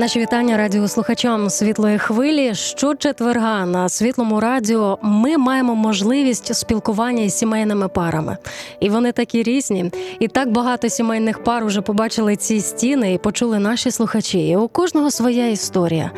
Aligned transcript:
Наші 0.00 0.20
вітання 0.20 0.56
радіослухачам 0.56 1.50
світлої 1.50 1.98
хвилі. 1.98 2.54
Щочетверга 2.54 3.66
на 3.66 3.88
світлому 3.88 4.40
радіо 4.40 4.98
ми 5.02 5.38
маємо 5.38 5.74
можливість 5.74 6.54
спілкування 6.54 7.22
із 7.22 7.34
сімейними 7.34 7.88
парами, 7.88 8.36
і 8.80 8.88
вони 8.90 9.12
такі 9.12 9.42
різні. 9.42 9.90
І 10.20 10.28
так 10.28 10.50
багато 10.50 10.88
сімейних 10.88 11.44
пар 11.44 11.64
уже 11.64 11.80
побачили 11.80 12.36
ці 12.36 12.60
стіни 12.60 13.14
і 13.14 13.18
почули 13.18 13.58
наші 13.58 13.90
слухачі. 13.90 14.48
І 14.48 14.56
У 14.56 14.68
кожного 14.68 15.10
своя 15.10 15.46
історія. 15.48 16.10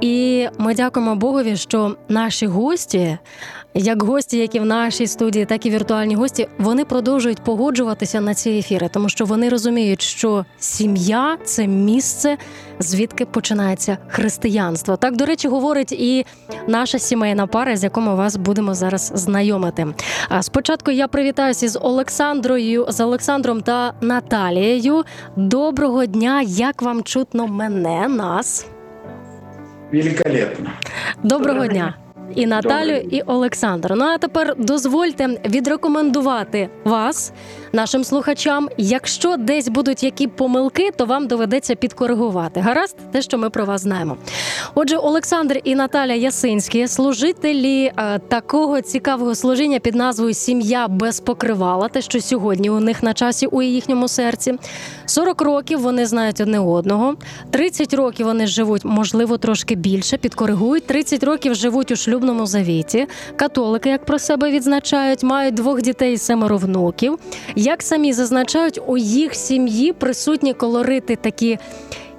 І 0.00 0.48
ми 0.58 0.74
дякуємо 0.74 1.16
Богові, 1.16 1.56
що 1.56 1.96
наші 2.08 2.46
гості, 2.46 3.18
як 3.74 4.02
гості, 4.02 4.38
які 4.38 4.60
в 4.60 4.64
нашій 4.64 5.06
студії, 5.06 5.44
так 5.44 5.66
і 5.66 5.70
віртуальні 5.70 6.14
гості, 6.14 6.48
вони 6.58 6.84
продовжують 6.84 7.44
погоджуватися 7.44 8.20
на 8.20 8.34
ці 8.34 8.50
ефіри, 8.50 8.90
тому 8.92 9.08
що 9.08 9.24
вони 9.24 9.48
розуміють, 9.48 10.02
що 10.02 10.44
сім'я 10.58 11.36
це 11.44 11.66
місце, 11.66 12.36
звідки 12.78 13.26
починається 13.26 13.98
християнство. 14.08 14.96
Так, 14.96 15.16
до 15.16 15.26
речі, 15.26 15.48
говорить 15.48 15.92
і 15.92 16.26
наша 16.66 16.98
сімейна 16.98 17.46
пара, 17.46 17.76
з 17.76 17.84
якою 17.84 18.06
ми 18.06 18.14
вас 18.14 18.36
будемо 18.36 18.74
зараз 18.74 19.12
знайомити. 19.14 19.86
А 20.28 20.42
спочатку 20.42 20.90
я 20.90 21.08
привітаюся 21.08 21.68
з 21.68 21.78
Олександрою, 21.78 22.86
з 22.88 23.00
Олександром 23.00 23.60
та 23.60 23.94
Наталією. 24.00 25.04
Доброго 25.36 26.06
дня! 26.06 26.42
Як 26.42 26.82
вам 26.82 27.02
чутно 27.02 27.46
мене, 27.46 28.08
нас? 28.08 28.66
Великолепно. 29.91 30.69
Доброго 31.23 31.67
дня. 31.67 31.93
І 32.35 32.45
Наталю, 32.45 32.95
і 32.95 33.21
Олександр. 33.21 33.93
Ну 33.95 34.05
а 34.05 34.17
тепер 34.17 34.55
дозвольте 34.57 35.27
відрекомендувати 35.45 36.69
вас 36.83 37.33
нашим 37.72 38.04
слухачам. 38.04 38.68
Якщо 38.76 39.36
десь 39.36 39.68
будуть 39.68 40.02
які 40.02 40.26
помилки, 40.26 40.90
то 40.96 41.06
вам 41.06 41.26
доведеться 41.26 41.74
підкоригувати. 41.74 42.60
Гаразд, 42.60 42.96
те, 43.12 43.22
що 43.22 43.38
ми 43.38 43.50
про 43.50 43.64
вас 43.64 43.82
знаємо. 43.82 44.16
Отже, 44.74 44.96
Олександр 44.96 45.60
і 45.64 45.74
Наталя 45.74 46.12
Ясинські, 46.12 46.88
служителі 46.88 47.92
е, 47.96 48.18
такого 48.28 48.80
цікавого 48.80 49.34
служіння 49.34 49.78
під 49.78 49.94
назвою 49.94 50.34
Сім'я 50.34 50.88
без 50.88 51.20
покривала, 51.20 51.88
те, 51.88 52.02
що 52.02 52.20
сьогодні 52.20 52.70
у 52.70 52.80
них 52.80 53.02
на 53.02 53.14
часі 53.14 53.46
у 53.46 53.62
їхньому 53.62 54.08
серці. 54.08 54.54
40 55.06 55.40
років 55.40 55.80
вони 55.80 56.06
знають 56.06 56.40
одне 56.40 56.60
одного. 56.60 57.14
30 57.50 57.94
років 57.94 58.26
вони 58.26 58.46
живуть, 58.46 58.84
можливо, 58.84 59.38
трошки 59.38 59.74
більше, 59.74 60.16
підкоригують. 60.16 60.86
30 60.86 61.24
років 61.24 61.54
живуть 61.54 61.90
у 61.90 61.96
шлюбному 61.96 62.46
завіті. 62.46 63.06
Католики, 63.36 63.88
як 63.88 64.04
про 64.04 64.18
себе 64.18 64.50
відзначають, 64.50 65.22
мають 65.22 65.54
двох 65.54 65.82
дітей 65.82 66.14
і 66.14 66.18
семеро 66.18 66.56
внуків. 66.56 67.18
Як 67.59 67.83
самі 67.83 68.13
зазначають, 68.13 68.79
у 68.87 68.97
їх 68.97 69.35
сім'ї 69.35 69.93
присутні 69.93 70.53
колорити 70.53 71.15
такі. 71.15 71.57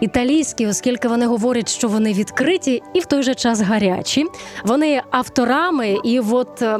Італійські, 0.01 0.67
оскільки 0.67 1.07
вони 1.07 1.25
говорять, 1.25 1.69
що 1.69 1.87
вони 1.87 2.13
відкриті 2.13 2.83
і 2.93 2.99
в 2.99 3.05
той 3.05 3.23
же 3.23 3.35
час 3.35 3.61
гарячі. 3.61 4.25
Вони 4.65 5.01
авторами, 5.11 5.97
і 6.03 6.19
от 6.19 6.61
е, 6.61 6.77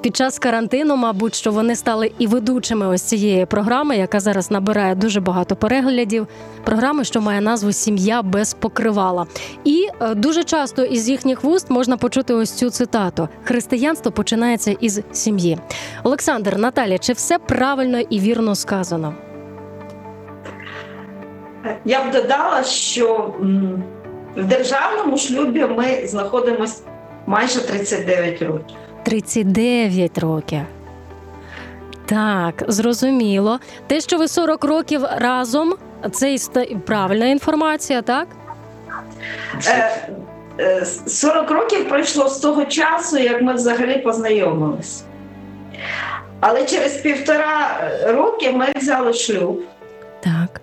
під 0.00 0.16
час 0.16 0.38
карантину, 0.38 0.96
мабуть, 0.96 1.34
що 1.34 1.52
вони 1.52 1.76
стали 1.76 2.12
і 2.18 2.26
ведучими 2.26 2.86
ось 2.86 3.02
цієї 3.02 3.46
програми, 3.46 3.96
яка 3.96 4.20
зараз 4.20 4.50
набирає 4.50 4.94
дуже 4.94 5.20
багато 5.20 5.56
переглядів. 5.56 6.26
Програми, 6.64 7.04
що 7.04 7.20
має 7.20 7.40
назву 7.40 7.72
Сім'я 7.72 8.22
без 8.22 8.54
покривала. 8.54 9.26
І 9.64 9.88
е, 10.00 10.14
дуже 10.14 10.44
часто 10.44 10.84
із 10.84 11.08
їхніх 11.08 11.44
вуст 11.44 11.70
можна 11.70 11.96
почути 11.96 12.34
ось 12.34 12.52
цю 12.52 12.70
цитату: 12.70 13.28
Християнство 13.44 14.12
починається 14.12 14.76
із 14.80 15.00
сім'ї. 15.12 15.58
Олександр, 16.02 16.56
Наталя, 16.56 16.98
чи 16.98 17.12
все 17.12 17.38
правильно 17.38 18.00
і 18.00 18.20
вірно 18.20 18.54
сказано? 18.54 19.14
Я 21.84 22.04
б 22.04 22.10
додала, 22.10 22.62
що 22.64 23.34
в 24.36 24.44
державному 24.44 25.16
шлюбі 25.18 25.64
ми 25.64 26.06
знаходимося 26.06 26.82
майже 27.26 27.60
39 27.60 28.42
років. 28.42 28.76
39 29.02 30.18
років. 30.18 30.60
Так, 32.06 32.64
зрозуміло. 32.68 33.58
Те, 33.86 34.00
що 34.00 34.18
ви 34.18 34.28
40 34.28 34.64
років 34.64 35.02
разом, 35.16 35.74
це 36.12 36.32
іста- 36.34 36.78
правильна 36.78 37.26
інформація, 37.26 38.02
так? 38.02 38.28
Е, 39.66 40.08
е, 40.60 40.84
40 41.06 41.50
років 41.50 41.88
пройшло 41.88 42.28
з 42.28 42.38
того 42.38 42.64
часу, 42.64 43.18
як 43.18 43.42
ми 43.42 43.54
взагалі 43.54 43.98
познайомились. 43.98 45.02
Але 46.40 46.64
через 46.64 46.92
півтора 46.92 47.80
роки 48.06 48.50
ми 48.52 48.66
взяли 48.76 49.12
шлюб. 49.12 49.60
Так. 50.20 50.60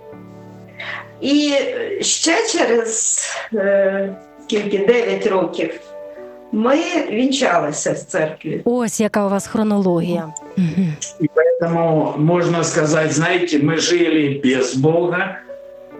І 1.20 1.52
ще 2.00 2.46
через 2.52 3.20
е, 3.54 4.16
скільки 4.44 4.78
9 4.78 5.26
років 5.26 5.80
ми 6.52 6.76
вінчалися 7.10 7.92
в 7.92 7.98
церкві. 7.98 8.60
Ось 8.64 9.00
яка 9.00 9.26
у 9.26 9.28
вас 9.28 9.46
хронологія. 9.46 10.32
Мгм. 10.56 10.96
И 11.20 11.28
поэтому 11.34 12.14
можно 12.18 12.64
сказать, 12.64 13.12
знаете, 13.12 13.58
мы 13.58 13.76
жили 13.78 14.40
без 14.44 14.74
Бога 14.74 15.38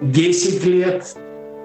10 0.00 0.66
лет, 0.66 1.16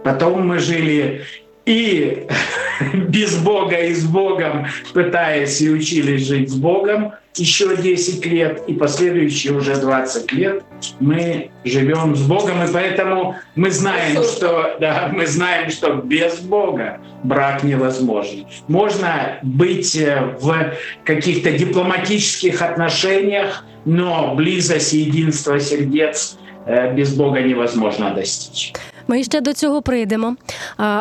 потом 0.03 0.53
мы 0.53 0.59
жили 0.59 1.21
и 1.66 2.26
без 3.08 3.36
Бога, 3.38 3.76
и 3.76 3.92
с 3.92 4.04
Богом, 4.04 4.66
пытаясь 4.94 5.60
и 5.60 5.70
учились 5.70 6.26
жить 6.26 6.50
с 6.50 6.54
Богом 6.54 7.12
еще 7.34 7.76
10 7.76 8.24
лет, 8.26 8.62
и 8.66 8.72
последующие 8.72 9.52
уже 9.52 9.76
20 9.76 10.32
лет 10.32 10.64
мы 11.00 11.50
живем 11.64 12.16
с 12.16 12.22
Богом, 12.22 12.62
и 12.64 12.72
поэтому 12.72 13.36
мы 13.54 13.70
знаем, 13.70 14.22
что, 14.22 14.76
да, 14.80 15.10
мы 15.12 15.26
знаем, 15.26 15.70
что 15.70 15.96
без 15.96 16.38
Бога 16.38 16.98
брак 17.24 17.62
невозможен. 17.62 18.46
Можно 18.68 19.38
быть 19.42 19.96
э, 19.96 20.34
в 20.40 20.74
каких-то 21.04 21.52
дипломатических 21.52 22.62
отношениях, 22.62 23.64
но 23.84 24.34
близость 24.34 24.94
и 24.94 25.00
единство 25.00 25.60
сердец 25.60 26.38
э, 26.66 26.94
без 26.94 27.14
Бога 27.14 27.40
невозможно 27.40 28.14
достичь. 28.14 28.72
Ми 29.08 29.24
ще 29.24 29.40
до 29.40 29.52
цього 29.52 29.82
прийдемо. 29.82 30.36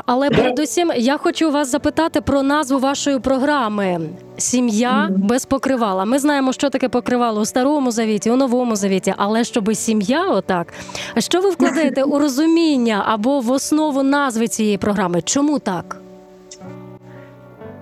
Але 0.05 0.29
передусім 0.29 0.91
я 0.97 1.17
хочу 1.17 1.51
вас 1.51 1.71
запитати 1.71 2.21
про 2.21 2.43
назву 2.43 2.79
вашої 2.79 3.19
програми 3.19 3.99
Сім'я 4.37 5.09
без 5.17 5.45
покривала. 5.45 6.05
Ми 6.05 6.19
знаємо, 6.19 6.53
що 6.53 6.69
таке 6.69 6.89
покривало 6.89 7.41
у 7.41 7.45
старому 7.45 7.91
завіті, 7.91 8.31
у 8.31 8.35
новому 8.35 8.75
завіті, 8.75 9.13
але 9.17 9.43
щоб 9.43 9.75
сім'я, 9.75 10.27
отак. 10.29 10.73
А 11.15 11.21
що 11.21 11.41
ви 11.41 11.49
вкладаєте 11.49 12.03
у 12.03 12.19
розуміння 12.19 13.03
або 13.07 13.39
в 13.39 13.51
основу 13.51 14.03
назви 14.03 14.47
цієї 14.47 14.77
програми? 14.77 15.21
Чому 15.21 15.59
так? 15.59 15.97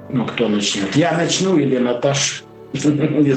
Ну, 0.10 0.26
кто 0.26 0.50
начнет? 0.50 0.96
Я 0.96 1.12
начну 1.18 1.60
или 1.60 1.80
Наташа? 1.80 2.44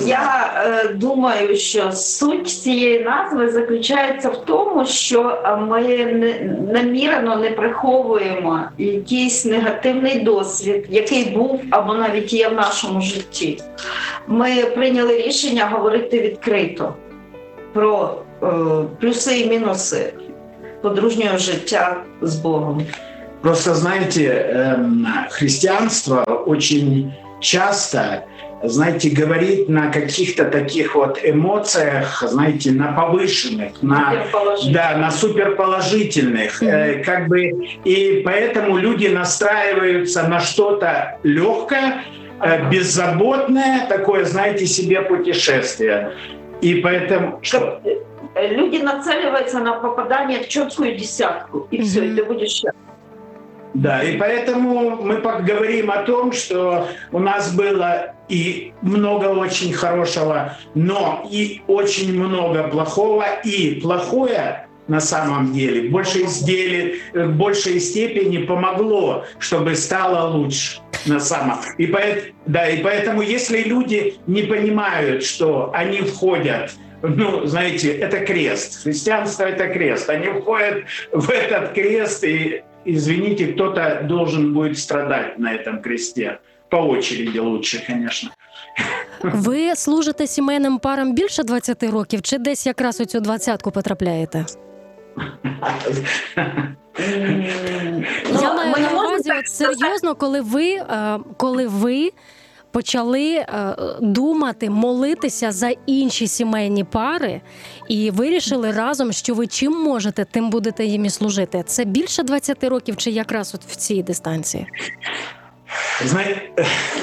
Я 0.06 0.52
е, 0.56 0.88
думаю, 0.88 1.56
що 1.56 1.92
суть 1.92 2.48
цієї 2.48 3.00
назви 3.00 3.50
заключається 3.50 4.28
в 4.28 4.44
тому, 4.44 4.86
що 4.86 5.40
е, 5.44 5.56
ми 5.56 5.80
не, 6.06 6.56
намірено 6.72 7.36
не 7.36 7.50
приховуємо 7.50 8.60
якийсь 8.78 9.44
негативний 9.44 10.20
досвід, 10.20 10.86
який 10.90 11.24
був 11.24 11.62
або 11.70 11.94
навіть 11.94 12.32
є 12.32 12.48
в 12.48 12.54
нашому 12.54 13.00
житті. 13.00 13.62
Ми 14.26 14.64
прийняли 14.74 15.22
рішення 15.22 15.68
говорити 15.68 16.20
відкрито 16.20 16.94
про 17.72 18.14
е, 18.42 18.46
плюси 19.00 19.40
і 19.40 19.48
мінуси 19.48 20.12
подружнього 20.82 21.38
життя 21.38 21.96
з 22.22 22.36
Богом. 22.36 22.86
Просто, 23.42 23.74
знаете, 23.74 24.20
эм, 24.20 25.06
христианство 25.30 26.24
очень 26.46 27.12
часто 27.40 27.98
знаете, 28.62 29.10
говорит 29.10 29.68
на 29.68 29.90
каких-то 29.90 30.44
таких 30.46 30.94
вот 30.94 31.18
эмоциях, 31.22 32.22
знаете, 32.26 32.72
на 32.72 32.92
повышенных, 32.92 33.82
на, 33.82 34.26
да, 34.72 34.96
на 34.96 35.10
суперположительных, 35.10 36.62
э, 36.62 37.02
как 37.04 37.28
бы, 37.28 37.50
и 37.84 38.22
поэтому 38.24 38.78
люди 38.78 39.08
настраиваются 39.08 40.26
на 40.26 40.40
что-то 40.40 41.18
легкое, 41.22 42.04
э, 42.40 42.70
беззаботное, 42.70 43.86
такое, 43.88 44.24
знаете, 44.24 44.66
себе 44.66 45.02
путешествие. 45.02 46.12
И 46.60 46.76
поэтому... 46.76 47.38
Что? 47.42 47.80
Э, 47.84 48.54
Люди 48.54 48.82
нацеливаются 48.82 49.60
на 49.60 49.74
попадание 49.74 50.40
в 50.40 50.48
четкую 50.48 50.96
десятку, 50.96 51.68
и 51.70 51.80
все, 51.80 52.04
и 52.04 52.14
ты 52.14 52.24
будешь 52.24 52.50
счастлив. 52.50 52.85
Да, 53.76 54.02
и 54.02 54.16
поэтому 54.16 55.02
мы 55.02 55.18
поговорим 55.18 55.90
о 55.90 56.02
том, 56.02 56.32
что 56.32 56.88
у 57.12 57.18
нас 57.18 57.54
было 57.54 58.14
и 58.28 58.72
много 58.80 59.26
очень 59.26 59.72
хорошего, 59.74 60.56
но 60.74 61.28
и 61.30 61.60
очень 61.66 62.18
много 62.18 62.68
плохого, 62.68 63.26
и 63.44 63.78
плохое 63.82 64.66
на 64.88 65.00
самом 65.00 65.52
деле 65.52 65.88
в 65.88 65.92
большей, 65.92 66.26
сделе, 66.26 67.00
в 67.12 67.36
большей 67.36 67.78
степени 67.80 68.38
помогло, 68.38 69.24
чтобы 69.38 69.74
стало 69.74 70.30
лучше 70.30 70.80
на 71.04 71.20
самом. 71.20 71.58
И, 71.76 71.86
поэт- 71.86 72.32
да, 72.46 72.68
и 72.70 72.82
поэтому, 72.82 73.20
если 73.20 73.62
люди 73.62 74.14
не 74.26 74.42
понимают, 74.42 75.22
что 75.22 75.70
они 75.74 76.00
входят 76.00 76.72
ну, 77.02 77.44
знаете, 77.44 77.92
это 77.92 78.20
крест. 78.20 78.82
Христианство– 78.82 79.44
это 79.44 79.68
крест. 79.68 80.08
Они 80.08 80.28
входят 80.28 80.84
в 81.12 81.28
этот 81.30 81.74
крест, 81.74 82.24
и, 82.24 82.62
извините, 82.86 83.46
кто-то 83.46 84.00
должен 84.08 84.54
будет 84.54 84.78
страдать 84.78 85.38
на 85.38 85.52
этом 85.52 85.82
кресте. 85.82 86.38
По 86.68 86.76
очереди 86.76 87.38
лучше, 87.38 87.84
конечно. 87.86 88.30
Ви 89.22 89.76
служите 89.76 90.26
сімейним 90.26 90.78
парам 90.78 91.14
більше 91.14 91.42
20 91.42 91.82
років, 91.82 92.22
чи 92.22 92.38
десь 92.38 92.66
якраз 92.66 93.00
у 93.00 93.04
цю 93.04 93.20
двадцятку 93.20 93.70
потрапляєте? 93.70 94.44
Ну, 98.32 98.40
Я 98.42 98.54
маю 98.54 98.86
на 98.92 99.02
увазі, 99.04 99.32
от 99.40 99.48
серйозно, 99.48 100.14
коли 100.14 100.40
ви, 100.40 100.70
е, 100.70 101.18
коли 101.36 101.66
ви 101.66 102.10
почали 102.76 103.34
е, 103.34 103.46
думати, 104.00 104.70
молитися 104.70 105.52
за 105.52 105.70
інші 105.86 106.26
сімейні 106.26 106.84
пари 106.84 107.40
і 107.88 108.10
вирішили 108.10 108.70
разом, 108.70 109.12
що 109.12 109.34
ви 109.34 109.46
чим 109.46 109.72
можете, 109.72 110.24
тим 110.24 110.50
будете 110.50 110.84
їм 110.84 111.04
і 111.04 111.10
служити. 111.10 111.62
Це 111.66 111.84
більше 111.84 112.22
20 112.22 112.64
років, 112.64 112.96
чи 112.96 113.10
якраз 113.10 113.54
от 113.54 113.64
в 113.64 113.76
цій 113.76 114.02
дистанції? 114.02 114.66
Зна- 116.04 116.24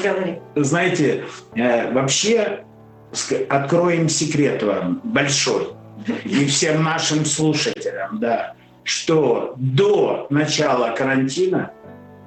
Говори. 0.06 0.38
Знаете, 0.56 1.24
э, 1.58 1.94
вообще 1.94 2.64
откроем 3.50 4.10
секрет 4.10 4.64
вам 4.64 5.02
большой 5.04 5.68
и 6.26 6.46
всем 6.46 6.84
нашим 6.84 7.26
слушателям, 7.26 8.20
да, 8.22 8.54
что 8.84 9.54
до 9.58 10.28
начала 10.30 10.90
карантина 10.90 11.70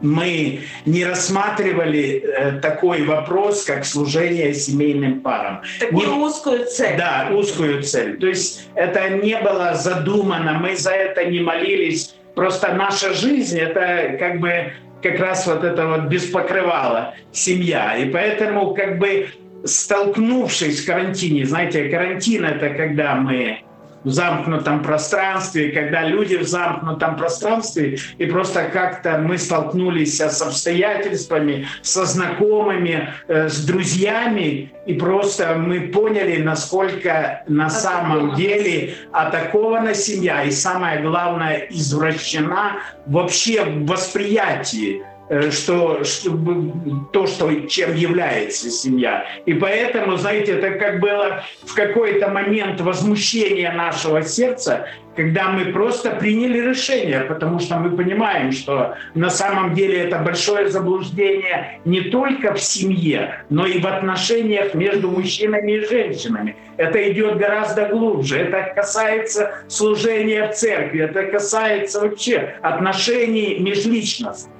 мы 0.00 0.60
не 0.84 1.04
рассматривали 1.04 2.22
э, 2.22 2.60
такой 2.60 3.02
вопрос, 3.02 3.64
как 3.64 3.84
служение 3.84 4.52
семейным 4.54 5.20
парам. 5.20 5.62
Такую 5.80 6.08
Не- 6.08 6.24
узкую 6.24 6.66
цель. 6.66 6.96
Да, 6.98 7.28
узкую 7.32 7.82
цель. 7.82 8.18
То 8.18 8.26
есть 8.26 8.68
это 8.74 9.08
не 9.08 9.38
было 9.38 9.74
задумано, 9.74 10.54
мы 10.54 10.76
за 10.76 10.90
это 10.90 11.24
не 11.24 11.40
молились. 11.40 12.14
Просто 12.34 12.74
наша 12.74 13.14
жизнь 13.14 13.58
это 13.58 14.16
как 14.18 14.40
бы 14.40 14.72
как 15.02 15.18
раз 15.18 15.46
вот 15.46 15.64
это 15.64 15.86
вот 15.86 16.02
беспокрывала 16.08 17.14
семья. 17.32 17.96
И 17.96 18.10
поэтому 18.10 18.74
как 18.74 18.98
бы 18.98 19.28
столкнувшись 19.64 20.80
в 20.80 20.86
карантине, 20.86 21.46
знаете, 21.46 21.88
карантин 21.88 22.44
это 22.44 22.70
когда 22.70 23.14
мы 23.14 23.60
в 24.06 24.12
замкнутом 24.12 24.84
пространстве, 24.84 25.72
когда 25.72 26.04
люди 26.04 26.36
в 26.36 26.46
замкнутом 26.46 27.16
пространстве, 27.16 27.98
и 28.18 28.26
просто 28.26 28.66
как-то 28.72 29.18
мы 29.18 29.36
столкнулись 29.36 30.16
с 30.16 30.40
обстоятельствами, 30.40 31.66
со 31.82 32.04
знакомыми, 32.04 33.08
э, 33.26 33.48
с 33.48 33.64
друзьями, 33.64 34.72
и 34.86 34.94
просто 34.94 35.56
мы 35.56 35.80
поняли, 35.88 36.40
насколько 36.40 37.42
на 37.48 37.68
самом 37.68 38.36
деле 38.36 38.94
атакована 39.10 39.92
семья, 39.92 40.44
и 40.44 40.52
самое 40.52 41.02
главное, 41.02 41.66
извращена 41.68 42.76
вообще 43.06 43.64
в 43.64 43.86
восприятии 43.86 45.02
что, 45.50 46.04
что 46.04 46.30
б- 46.30 47.10
то, 47.12 47.26
что, 47.26 47.52
чем 47.66 47.94
является 47.94 48.70
семья. 48.70 49.24
И 49.44 49.54
поэтому, 49.54 50.16
знаете, 50.16 50.52
это 50.52 50.78
как 50.78 51.00
было 51.00 51.42
в 51.64 51.74
какой-то 51.74 52.28
момент 52.28 52.80
возмущения 52.80 53.72
нашего 53.72 54.22
сердца, 54.22 54.86
когда 55.16 55.48
мы 55.48 55.72
просто 55.72 56.10
приняли 56.10 56.60
решение, 56.60 57.20
потому 57.20 57.58
что 57.58 57.76
мы 57.78 57.96
понимаем, 57.96 58.52
что 58.52 58.96
на 59.14 59.30
самом 59.30 59.74
деле 59.74 60.02
это 60.02 60.18
большое 60.18 60.68
заблуждение 60.68 61.80
не 61.84 62.02
только 62.02 62.52
в 62.52 62.60
семье, 62.60 63.40
но 63.48 63.66
и 63.66 63.80
в 63.80 63.86
отношениях 63.86 64.74
между 64.74 65.10
мужчинами 65.10 65.72
и 65.72 65.86
женщинами. 65.86 66.56
Это 66.76 67.10
идет 67.10 67.38
гораздо 67.38 67.86
глубже. 67.88 68.38
Это 68.38 68.74
касается 68.74 69.54
служения 69.68 70.48
в 70.48 70.54
церкви, 70.54 71.00
это 71.04 71.24
касается 71.24 72.00
вообще 72.00 72.54
отношений 72.62 73.58
межличностных. 73.58 74.55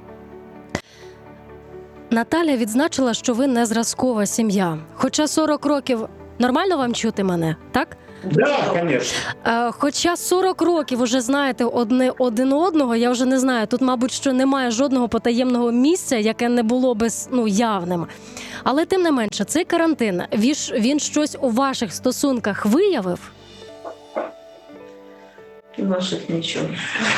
Наталя 2.11 2.56
відзначила, 2.56 3.14
що 3.14 3.35
ви 3.35 3.47
не 3.47 3.67
зразкова 3.67 4.26
сім'я. 4.26 4.79
Хоча 4.94 5.29
40 5.29 5.67
років 5.67 6.08
нормально 6.38 6.76
вам 6.76 6.94
чути 6.94 7.25
мене, 7.25 7.56
так? 7.73 7.97
Да, 8.32 8.56
конечно. 8.73 9.19
Е, 9.47 9.70
Хоча 9.73 10.17
40 10.17 10.62
років 10.62 11.00
уже 11.00 11.20
знаєте 11.20 11.64
одне 11.64 12.12
один 12.19 12.53
одного, 12.53 12.97
я 12.97 13.11
вже 13.11 13.25
не 13.25 13.38
знаю. 13.38 13.67
Тут, 13.67 13.81
мабуть, 13.81 14.12
що 14.12 14.32
немає 14.32 14.70
жодного 14.70 15.08
потаємного 15.08 15.73
місця, 15.73 16.17
яке 16.17 16.49
не 16.49 16.62
було 16.62 16.94
би 16.94 17.08
ну, 17.31 17.49
явним. 17.49 18.06
Але 18.64 18.85
тим 18.85 19.03
не 19.03 19.11
менше, 19.12 19.44
цей 19.44 19.64
карантин 19.64 20.23
він, 20.32 20.55
він 20.73 20.99
щось 20.99 21.37
у 21.41 21.50
ваших 21.50 21.93
стосунках 21.93 22.67
виявив. 22.67 23.19
Наших 25.76 26.28
ничего. 26.28 26.67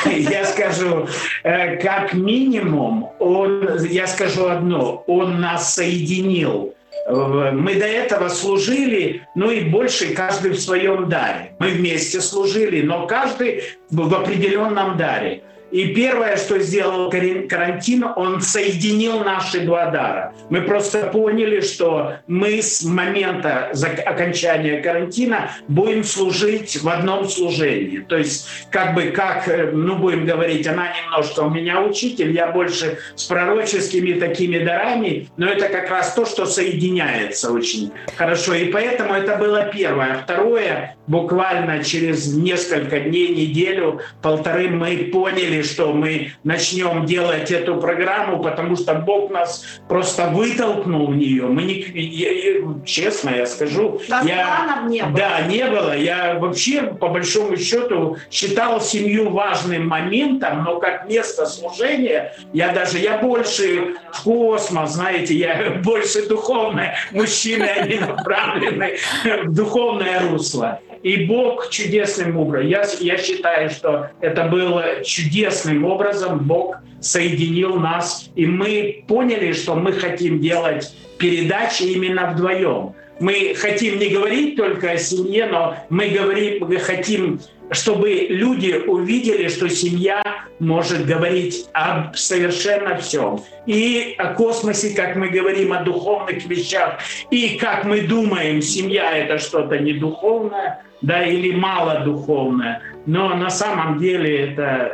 Я 0.06 0.44
скажу, 0.44 1.06
э, 1.44 1.76
как 1.76 2.12
минимум, 2.12 3.10
он, 3.18 3.84
я 3.84 4.06
скажу 4.06 4.46
одно, 4.46 5.04
он 5.06 5.40
нас 5.40 5.74
соединил. 5.74 6.74
Мы 7.08 7.76
до 7.76 7.86
этого 7.86 8.28
служили, 8.28 9.22
ну 9.34 9.50
и 9.50 9.60
больше 9.60 10.12
каждый 10.14 10.50
в 10.50 10.60
своем 10.60 11.08
даре. 11.08 11.52
Мы 11.58 11.68
вместе 11.68 12.20
служили, 12.20 12.82
но 12.82 13.06
каждый 13.06 13.62
в 13.90 14.14
определенном 14.14 14.98
даре. 14.98 15.42
И 15.70 15.88
первое, 15.88 16.36
что 16.36 16.58
сделал 16.60 17.10
карантин, 17.10 18.04
он 18.16 18.40
соединил 18.40 19.20
наши 19.20 19.60
два 19.60 19.90
дара. 19.90 20.32
Мы 20.48 20.62
просто 20.62 21.08
поняли, 21.08 21.60
что 21.60 22.14
мы 22.26 22.62
с 22.62 22.82
момента 22.84 23.72
окончания 24.06 24.80
карантина 24.80 25.50
будем 25.68 26.04
служить 26.04 26.80
в 26.82 26.88
одном 26.88 27.28
служении. 27.28 27.98
То 27.98 28.16
есть, 28.16 28.48
как 28.70 28.94
бы, 28.94 29.10
как, 29.10 29.46
э, 29.48 29.70
ну, 29.72 29.96
будем 29.96 30.24
говорить, 30.24 30.66
она 30.66 30.88
немножко 31.02 31.40
у 31.40 31.50
меня 31.50 31.82
учитель, 31.82 32.32
я 32.32 32.50
больше 32.50 32.98
с 33.14 33.24
пророческими 33.24 34.18
такими 34.18 34.58
дарами, 34.58 35.28
но 35.36 35.48
это 35.48 35.68
как 35.68 35.90
раз 35.90 36.14
то, 36.14 36.24
что 36.24 36.46
соединяется 36.46 37.52
очень 37.52 37.92
хорошо. 38.16 38.54
И 38.54 38.70
поэтому 38.70 39.14
это 39.14 39.36
было 39.36 39.64
первое. 39.64 40.22
Второе, 40.22 40.96
буквально 41.08 41.82
через 41.82 42.32
несколько 42.34 43.00
дней, 43.00 43.28
неделю, 43.34 44.00
полторы 44.22 44.68
мы 44.68 44.96
поняли, 45.12 45.62
что 45.62 45.92
мы 45.92 46.32
начнем 46.44 47.04
делать 47.06 47.50
эту 47.50 47.76
программу, 47.76 48.42
потому 48.42 48.76
что 48.76 48.94
Бог 48.94 49.30
нас 49.30 49.64
просто 49.88 50.28
вытолкнул 50.28 51.08
в 51.08 51.16
нее. 51.16 51.44
Мы 51.44 51.62
не, 51.64 51.74
я- 51.74 52.30
я- 52.32 52.58
честно 52.84 53.30
я 53.30 53.46
скажу, 53.46 54.00
Там 54.08 54.26
я, 54.26 54.84
не 54.86 55.02
было. 55.02 55.16
да, 55.16 55.40
не 55.42 55.64
было. 55.66 55.96
Я 55.96 56.34
вообще, 56.38 56.82
по 56.82 57.08
большому 57.08 57.56
счету, 57.56 58.18
считал 58.30 58.80
семью 58.80 59.30
важным 59.30 59.88
моментом, 59.88 60.62
но 60.64 60.78
как 60.78 61.08
место 61.08 61.46
служения, 61.46 62.34
я 62.52 62.72
даже, 62.72 62.98
я 62.98 63.18
больше 63.18 63.94
в 64.12 64.22
космос, 64.24 64.92
знаете, 64.92 65.34
я 65.34 65.80
больше 65.84 66.28
духовный. 66.28 66.88
Мужчины, 67.12 67.64
они 67.64 67.98
направлены 67.98 68.96
в 69.44 69.54
духовное 69.54 70.20
русло. 70.28 70.80
И 71.02 71.24
Бог 71.26 71.70
чудесным 71.70 72.36
образом, 72.36 72.68
я, 72.68 72.84
я 73.00 73.18
считаю, 73.18 73.70
что 73.70 74.10
это 74.20 74.44
было 74.44 75.02
чудесным 75.04 75.84
образом, 75.84 76.40
Бог 76.40 76.76
соединил 77.00 77.76
нас, 77.76 78.30
и 78.34 78.46
мы 78.46 79.04
поняли, 79.06 79.52
что 79.52 79.74
мы 79.74 79.92
хотим 79.92 80.40
делать 80.40 80.92
передачи 81.18 81.84
именно 81.84 82.32
вдвоем. 82.32 82.94
Мы 83.20 83.54
хотим 83.56 83.98
не 83.98 84.08
говорить 84.10 84.56
только 84.56 84.92
о 84.92 84.96
семье, 84.96 85.46
но 85.46 85.76
мы 85.88 86.08
говорим, 86.08 86.66
мы 86.66 86.76
хотим 86.78 87.40
чтобы 87.70 88.26
люди 88.30 88.72
увидели, 88.86 89.48
что 89.48 89.68
семья 89.68 90.22
может 90.58 91.06
говорить 91.06 91.66
об 91.72 92.16
совершенно 92.16 92.96
всем. 92.96 93.42
И 93.66 94.14
о 94.18 94.34
космосе, 94.34 94.94
как 94.94 95.16
мы 95.16 95.28
говорим, 95.28 95.72
о 95.72 95.82
духовных 95.82 96.46
вещах. 96.46 97.00
И 97.30 97.58
как 97.58 97.84
мы 97.84 98.02
думаем, 98.02 98.62
семья 98.62 99.16
это 99.16 99.38
что-то 99.38 99.78
не 99.78 99.92
духовное, 99.92 100.82
да, 101.02 101.24
или 101.24 101.56
мало 101.56 102.00
духовное. 102.04 102.80
Но 103.06 103.34
на 103.34 103.50
самом 103.50 103.98
деле 103.98 104.28
это, 104.28 104.90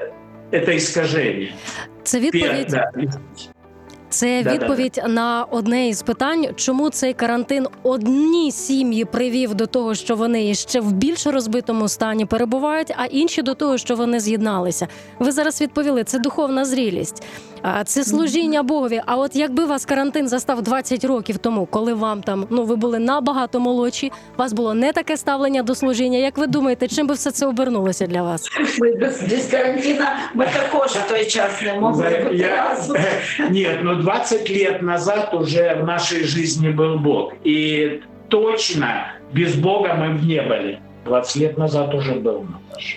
это 0.53 0.77
искажение. 0.77 1.53
Це 2.03 2.21
відповідь. 2.21 2.71
Пер- 2.71 2.93
да. 2.95 3.19
Це 4.15 4.43
Да-да-да. 4.43 4.65
відповідь 4.67 5.01
на 5.09 5.45
одне 5.51 5.89
із 5.89 6.03
питань, 6.03 6.47
чому 6.57 6.91
цей 6.91 7.13
карантин 7.15 7.67
одні 7.83 8.53
сім'ї 8.53 9.05
привів 9.05 9.55
до 9.55 9.67
того, 9.67 9.95
що 9.95 10.17
вони 10.17 10.55
ще 10.55 10.81
в 10.81 10.93
більш 10.93 11.27
розбитому 11.27 11.89
стані 11.89 12.27
перебувають, 12.27 12.95
а 12.97 13.05
інші 13.07 13.43
до 13.43 13.55
того, 13.55 13.79
що 13.79 13.97
вони 13.97 14.21
з'єдналися. 14.21 14.89
Ви 15.19 15.33
зараз 15.33 15.61
відповіли, 15.61 16.05
це 16.05 16.19
духовна 16.19 16.65
зрілість, 16.65 17.23
а 17.63 17.85
це 17.85 18.05
служіння 18.05 18.63
Богові. 18.63 19.03
А 19.07 19.17
от 19.17 19.37
якби 19.37 19.65
вас 19.65 19.85
карантин 19.85 20.29
застав 20.29 20.63
20 20.63 21.05
років 21.05 21.39
тому, 21.39 21.67
коли 21.67 21.95
вам 21.95 22.23
там 22.23 22.47
ну 22.51 22.65
ви 22.65 22.77
були 22.77 22.99
набагато 22.99 23.61
молодші, 23.61 24.13
у 24.37 24.39
вас 24.39 24.53
було 24.53 24.75
не 24.75 24.93
таке 24.93 25.17
ставлення 25.17 25.63
до 25.63 25.75
служіння. 25.75 26.19
Як 26.19 26.39
ви 26.39 26.47
думаєте, 26.47 26.89
чим 26.89 27.07
би 27.07 27.15
все 27.15 27.31
це 27.31 27.47
обернулося 27.47 28.07
для 28.07 28.23
вас? 28.23 28.49
Ми 28.81 28.93
без, 28.97 29.23
карантина 29.51 30.17
ми 30.35 30.47
також 30.47 30.91
в 30.91 31.09
той 31.09 31.27
час 31.27 31.51
не 31.63 31.75
могли 31.81 32.03
За- 32.11 32.25
бути 32.25 32.37
я- 34.07 34.13
разом. 34.13 34.39
Нет, 34.39 34.45
но 34.45 34.45
20 34.45 34.49
лет 34.49 34.83
назад 34.83 35.35
уже 35.35 35.75
в 35.77 35.85
нашей 35.85 36.25
жизни 36.25 36.69
был 36.71 36.99
Бог. 36.99 37.33
И 37.45 38.03
точно 38.29 39.13
без 39.33 39.55
Бога 39.55 39.95
мы 39.95 40.15
бы 40.15 40.25
не 40.27 40.43
были. 40.43 40.81
20 41.05 41.37
лет 41.37 41.59
назад 41.59 41.95
уже 41.95 42.15
был. 42.15 42.45
Наташа. 42.45 42.97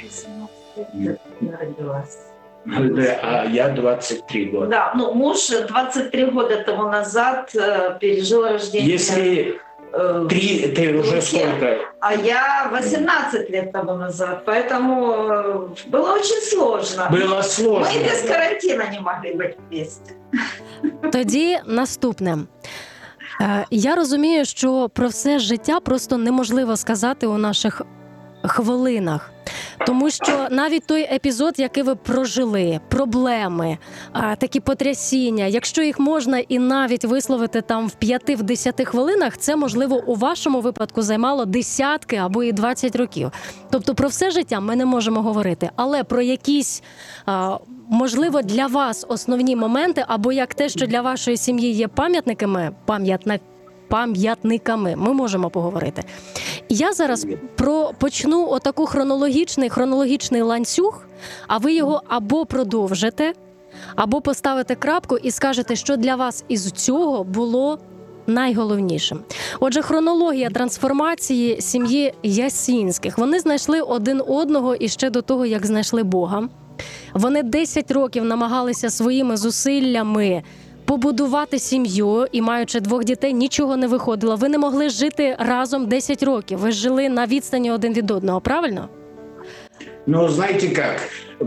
Я 1.42 1.58
родилась. 1.60 2.18
Да, 2.66 3.20
а 3.24 3.46
я 3.46 3.70
23 3.70 4.46
года. 4.46 4.68
Да, 4.68 4.94
ну 4.96 5.14
муж 5.14 5.48
23 5.48 6.26
года 6.26 6.64
тому 6.64 6.90
назад 6.90 7.56
э, 7.56 7.98
пережил 8.00 8.44
рождение. 8.44 8.92
Если 8.92 9.62
э, 9.94 10.26
три, 10.30 10.68
ты 10.76 10.98
уже 10.98 11.22
сколько? 11.22 11.78
А 12.02 12.14
я 12.14 12.68
18 12.72 13.50
лет 13.50 13.72
тому 13.72 13.94
назад, 13.94 14.44
поэтому 14.46 15.14
э, 15.14 15.68
было 15.88 16.14
очень 16.14 16.42
сложно. 16.42 17.08
Было 17.10 17.38
Мы 17.38 17.44
сложно. 17.44 17.90
и 17.90 18.04
без 18.04 18.22
карантина 18.24 18.90
не 18.92 19.00
могли 19.00 19.34
быть 19.34 19.56
вместе. 19.70 20.14
Тоді 21.12 21.60
наступне. 21.66 22.38
Е, 23.42 23.66
Я 23.72 23.96
розумію, 23.96 24.46
що 24.46 24.90
про 24.94 25.08
все 25.08 25.40
життя 25.40 25.80
просто 25.80 26.18
неможливо 26.18 26.78
сказати 26.78 27.28
у 27.28 27.38
наших 27.38 27.82
хвилинах. 28.44 29.32
Тому 29.86 30.10
що 30.10 30.48
навіть 30.52 30.88
той 30.88 31.02
епізод, 31.02 31.54
який 31.58 31.84
ви 31.84 31.96
прожили, 31.96 32.80
проблеми, 32.90 33.78
такі 34.38 34.60
потрясіння, 34.60 35.46
якщо 35.46 35.82
їх 35.84 36.00
можна 36.00 36.40
і 36.40 36.60
навіть 36.60 37.06
висловити 37.06 37.62
там 37.62 37.88
в 37.88 37.96
5-10 38.04 38.86
хвилинах, 38.86 39.38
це 39.38 39.56
можливо 39.56 40.04
у 40.06 40.16
вашому 40.16 40.62
випадку 40.62 41.02
займало 41.02 41.46
десятки 41.46 42.16
або 42.16 42.44
і 42.44 42.52
20 42.52 42.96
років. 42.96 43.32
Тобто 43.70 43.96
про 43.96 44.08
все 44.08 44.32
життя 44.32 44.60
ми 44.60 44.76
не 44.76 44.86
можемо 44.86 45.22
говорити, 45.22 45.70
але 45.76 46.04
про 46.04 46.22
якісь 46.22 46.84
а, 47.26 47.58
можливо 47.90 48.42
для 48.42 48.68
вас 48.68 49.06
основні 49.10 49.56
моменти, 49.56 50.06
або 50.08 50.32
як 50.32 50.54
те, 50.54 50.70
що 50.70 50.88
для 50.88 51.02
вашої 51.02 51.38
сім'ї 51.38 51.72
є 51.72 51.88
пам'ятниками, 51.88 52.72
пам'ятна. 52.86 53.40
Пам'ятниками 53.90 54.96
ми 54.96 55.14
можемо 55.14 55.50
поговорити. 55.50 56.04
Я 56.70 56.94
зараз 56.94 57.28
про 57.56 57.92
почну 57.98 58.50
отаку 58.50 58.86
хронологічний 58.86 59.70
хронологічний 59.70 60.42
ланцюг, 60.42 61.08
а 61.48 61.58
ви 61.58 61.74
його 61.74 62.02
або 62.08 62.46
продовжите, 62.46 63.34
або 63.96 64.22
поставите 64.22 64.76
крапку 64.76 65.18
і 65.18 65.32
скажете, 65.32 65.76
що 65.76 65.98
для 65.98 66.16
вас 66.16 66.46
із 66.48 66.72
цього 66.72 67.24
було 67.24 67.80
найголовнішим. 68.28 69.20
Отже, 69.60 69.82
хронологія 69.82 70.50
трансформації 70.50 71.62
сім'ї 71.62 72.14
Ясінських. 72.24 73.18
Вони 73.18 73.40
знайшли 73.40 73.82
один 73.82 74.22
одного 74.28 74.76
і 74.76 74.90
ще 74.90 75.10
до 75.10 75.22
того, 75.22 75.46
як 75.46 75.66
знайшли 75.66 76.04
Бога. 76.04 76.50
Вони 77.14 77.44
10 77.44 77.92
років 77.92 78.26
намагалися 78.26 78.90
своїми 78.90 79.38
зусиллями 79.38 80.44
побудувати 80.86 81.60
сім'ю 81.60 82.28
і, 82.32 82.42
маючи 82.42 82.80
двох 82.80 83.04
дітей, 83.04 83.34
нічого 83.34 83.78
не 83.78 83.88
виходило. 83.88 84.36
Ви 84.36 84.50
не 84.50 84.58
могли 84.58 84.90
жити 84.90 85.36
разом 85.40 85.86
10 85.86 86.24
років. 86.24 86.60
Ви 86.60 86.72
жили 86.72 87.10
на 87.10 87.26
відстані 87.26 87.72
один 87.72 87.94
від 87.94 88.12
одного, 88.12 88.42
правильно? 88.42 88.90
Ну, 90.08 90.30
знаєте 90.30 90.68
как, 90.70 91.02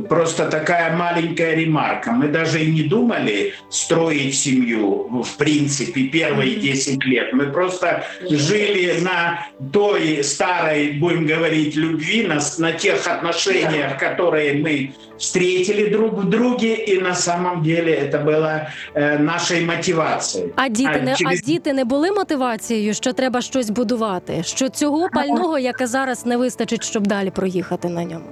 просто 0.10 0.50
такая 0.50 0.96
маленькая 0.98 1.56
ремарка. 1.56 2.12
Мы 2.12 2.28
даже 2.28 2.64
и 2.64 2.72
не 2.72 2.84
думали 2.84 3.54
строить 3.70 4.36
семью, 4.36 5.24
в 5.24 5.38
принципе, 5.38 6.02
первые 6.02 6.56
10 6.56 7.06
лет. 7.06 7.34
Мы 7.34 7.52
просто 7.52 8.04
жили 8.30 9.00
на 9.02 9.48
той 9.72 10.24
старой, 10.24 10.92
будем 10.92 11.28
говорить, 11.28 11.76
любви, 11.78 12.24
на, 12.28 12.40
на 12.60 12.72
тех 12.72 13.08
отношениях, 13.08 13.98
которые 14.00 14.54
мы 14.64 14.90
встретили 15.18 15.90
друг 15.90 16.14
в 16.14 16.30
друге, 16.30 16.76
и 16.76 17.00
на 17.02 17.16
самом 17.16 17.64
деле 17.64 17.92
это 17.94 18.20
было 18.20 18.68
э, 18.96 19.18
нашей 19.20 19.66
мотивацией. 19.66 20.54
А 20.56 20.68
діти 20.70 20.92
А 20.96 21.00
не 21.00 21.16
через- 21.16 21.40
а 21.40 21.46
діти 21.46 21.74
не 21.74 21.86
були 21.86 22.12
мотивацією, 22.12 22.94
що 22.94 23.14
треба 23.14 23.42
щось 23.42 23.70
будувати, 23.70 24.44
що 24.44 24.70
цього 24.70 25.10
пального, 25.14 25.60
яке 25.60 25.88
зараз 25.88 26.26
не 26.26 26.38
вистачить, 26.38 26.84
щоб 26.84 27.08
далі 27.08 27.30
проїхати 27.30 27.90
на 27.90 28.04
ньому. 28.04 28.26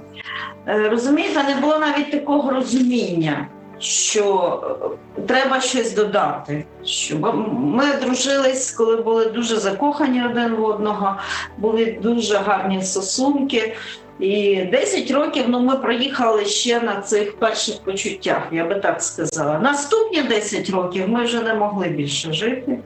Е, 0.68 0.88
Розумієте, 0.88 1.40
не 1.49 1.61
було 1.61 1.79
навіть 1.79 2.11
такого 2.11 2.51
розуміння, 2.51 3.47
що 3.79 4.59
е, 5.17 5.23
треба 5.27 5.59
щось 5.61 5.93
додати. 5.93 6.65
Що 6.83 7.33
ми 7.59 7.85
дружились, 8.01 8.71
коли 8.71 8.95
були 8.95 9.25
дуже 9.25 9.57
закохані 9.57 10.25
один 10.25 10.55
в 10.55 10.63
одного, 10.63 11.15
були 11.57 11.99
дуже 12.01 12.37
гарні 12.37 12.81
стосунки. 12.81 13.75
І 14.19 14.55
10 14.71 15.11
років 15.11 15.45
ну, 15.47 15.59
ми 15.59 15.75
проїхали 15.75 16.45
ще 16.45 16.81
на 16.81 17.01
цих 17.01 17.37
перших 17.37 17.79
почуттях, 17.79 18.41
я 18.51 18.65
би 18.65 18.75
так 18.75 19.01
сказала. 19.01 19.59
Наступні 19.59 20.21
10 20.21 20.69
років 20.69 21.09
ми 21.09 21.23
вже 21.23 21.41
не 21.41 21.53
могли 21.53 21.87
більше 21.87 22.33
жити, 22.33 22.79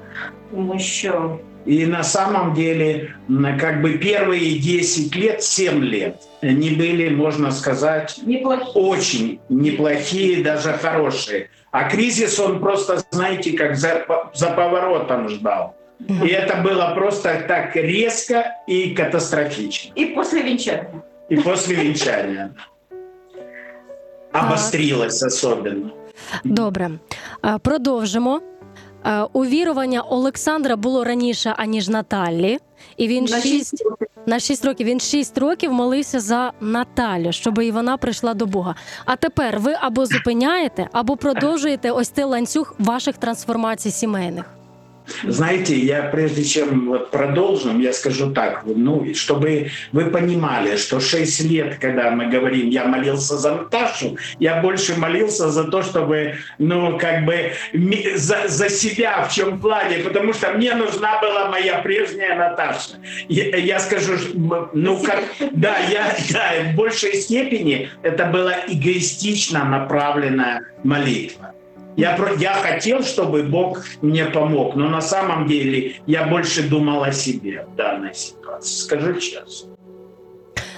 тому 0.51 0.79
що 0.79 1.37
И 1.66 1.86
на 1.86 2.02
самом 2.02 2.54
деле, 2.54 3.14
м, 3.30 3.58
как 3.60 3.82
бы 3.82 3.98
первые 3.98 4.58
10 4.58 5.16
лет, 5.16 5.42
7 5.42 5.84
лет, 5.84 6.14
они 6.42 6.70
были, 6.70 7.10
можно 7.10 7.50
сказать, 7.52 8.20
неплохі. 8.26 8.72
очень 8.74 9.38
неплохие, 9.50 10.42
даже 10.42 10.72
хорошие. 10.72 11.48
А 11.70 11.90
кризис 11.90 12.38
он 12.40 12.58
просто, 12.60 13.02
знаете, 13.10 13.52
как 13.52 13.76
за, 13.76 14.06
за 14.34 14.46
поворотом 14.50 15.28
ждал. 15.28 15.74
И 16.08 16.26
это 16.28 16.62
было 16.62 16.94
просто 16.94 17.28
так 17.48 17.76
резко 17.76 18.44
и 18.68 18.94
катастрофично. 18.96 19.92
І 19.94 20.04
після 20.04 20.42
вінчання. 20.42 20.86
И 21.32 21.36
после 21.36 21.76
венчания. 21.76 22.50
Обострилось 24.32 25.22
особенно. 25.22 25.90
Добре, 26.44 26.90
Е, 27.44 27.58
продовжимо. 27.62 28.40
Е, 29.05 29.21
Увірування 29.33 30.01
Олександра 30.01 30.75
було 30.75 31.03
раніше 31.03 31.53
аніж 31.57 31.89
Наталі, 31.89 32.59
і 32.97 33.07
він 33.07 33.25
На 33.25 33.41
шість 33.41 33.83
на 34.25 34.39
6 34.39 34.65
років. 34.65 34.87
Він 34.87 34.99
6 34.99 35.37
років 35.37 35.73
молився 35.73 36.19
за 36.19 36.51
Наталю, 36.61 37.31
щоб 37.31 37.59
і 37.59 37.71
вона 37.71 37.97
прийшла 37.97 38.33
до 38.33 38.45
Бога. 38.45 38.75
А 39.05 39.15
тепер 39.15 39.59
ви 39.59 39.75
або 39.81 40.05
зупиняєте, 40.05 40.89
або 40.91 41.17
продовжуєте 41.17 41.91
ось 41.91 42.09
цей 42.09 42.25
ланцюг 42.25 42.75
ваших 42.79 43.17
трансформацій 43.17 43.91
сімейних. 43.91 44.45
Знаете, 45.23 45.77
я 45.77 46.03
прежде 46.03 46.43
чем 46.43 46.87
вот 46.87 47.11
продолжим, 47.11 47.79
я 47.79 47.93
скажу 47.93 48.31
так, 48.31 48.63
ну, 48.65 49.13
чтобы 49.13 49.71
вы 49.91 50.05
понимали, 50.05 50.77
что 50.77 50.99
6 50.99 51.41
лет, 51.41 51.77
когда 51.79 52.11
мы 52.11 52.27
говорим, 52.27 52.69
я 52.69 52.85
молился 52.85 53.37
за 53.37 53.55
Наташу, 53.55 54.17
я 54.39 54.61
больше 54.61 54.95
молился 54.99 55.49
за 55.49 55.65
то, 55.65 55.81
чтобы, 55.81 56.35
ну, 56.57 56.97
как 56.97 57.25
бы 57.25 57.53
за, 58.15 58.47
за 58.47 58.69
себя 58.69 59.23
в 59.23 59.33
чем 59.33 59.59
плане, 59.59 59.97
потому 59.97 60.33
что 60.33 60.51
мне 60.53 60.73
нужна 60.75 61.19
была 61.21 61.49
моя 61.49 61.79
прежняя 61.79 62.35
Наташа. 62.35 62.97
Я, 63.27 63.57
я 63.57 63.79
скажу, 63.79 64.13
ну, 64.73 65.01
как, 65.01 65.23
да, 65.51 65.77
я, 65.89 66.15
да, 66.31 66.71
в 66.71 66.75
большей 66.75 67.13
степени 67.15 67.89
это 68.01 68.25
была 68.25 68.53
эгоистично 68.67 69.63
направленная 69.65 70.61
молитва. 70.83 71.53
Я, 71.96 72.16
про- 72.16 72.34
я 72.38 72.52
хотел, 72.54 73.02
чтобы 73.02 73.42
Бог 73.42 73.84
мне 74.02 74.24
помог, 74.24 74.76
но 74.76 74.88
на 74.88 75.00
самом 75.00 75.48
деле 75.48 75.92
я 76.06 76.26
больше 76.26 76.62
думал 76.62 77.02
о 77.02 77.12
себе 77.12 77.66
в 77.72 77.76
данной 77.76 78.14
ситуации. 78.14 78.84
Скажи 78.84 79.14
честно. 79.14 79.68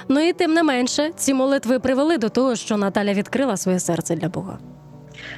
Ну 0.08 0.20
і 0.28 0.32
тим 0.32 0.54
не 0.54 0.62
менше, 0.62 1.10
ці 1.16 1.34
молитви 1.34 1.78
привели 1.78 2.18
до 2.18 2.28
того, 2.28 2.56
що 2.56 2.76
Наталя 2.76 3.12
відкрила 3.12 3.56
своє 3.56 3.80
серце 3.80 4.16
для 4.16 4.28
Бога. 4.28 4.58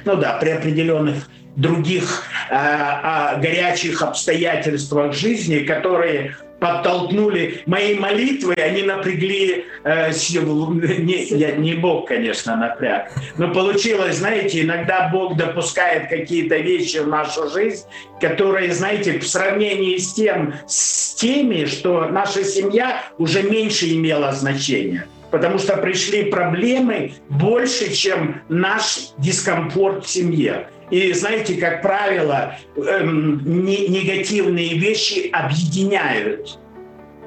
Ну 0.05 0.15
да, 0.15 0.39
при 0.39 0.53
определенных 0.53 1.15
других 1.55 2.23
э, 2.49 2.55
а, 2.55 3.35
горячих 3.35 4.01
обстоятельствах 4.01 5.13
жизни, 5.13 5.59
которые 5.59 6.35
подтолкнули 6.58 7.62
мои 7.66 7.94
молитвы, 7.94 8.54
они 8.54 8.82
напрягли, 8.82 9.64
э, 9.84 10.12
с- 10.12 10.30
не, 10.30 11.24
я, 11.24 11.52
не 11.52 11.74
Бог, 11.74 12.08
конечно, 12.08 12.56
напряг, 12.56 13.12
но 13.36 13.52
получилось, 13.52 14.16
знаете, 14.16 14.62
иногда 14.62 15.08
Бог 15.12 15.36
допускает 15.36 16.08
какие-то 16.08 16.56
вещи 16.56 16.98
в 16.98 17.08
нашу 17.08 17.48
жизнь, 17.48 17.84
которые, 18.20 18.72
знаете, 18.72 19.18
в 19.18 19.26
сравнении 19.28 19.96
с 19.98 20.14
тем, 20.14 20.54
с 20.66 21.14
теми, 21.14 21.64
что 21.66 22.06
наша 22.08 22.44
семья 22.44 23.04
уже 23.18 23.42
меньше 23.42 23.92
имела 23.94 24.32
значения. 24.32 25.06
Потому 25.30 25.58
что 25.58 25.76
пришли 25.76 26.24
проблемы 26.30 27.12
больше, 27.28 27.92
чем 27.92 28.40
наш 28.48 29.10
дискомфорт 29.18 30.06
в 30.06 30.08
семье. 30.08 30.68
И 30.90 31.12
знаете, 31.12 31.54
как 31.60 31.82
правило, 31.82 32.54
эм, 32.76 33.42
не- 33.64 33.88
негативные 33.88 34.78
вещи 34.78 35.28
объединяют 35.32 36.58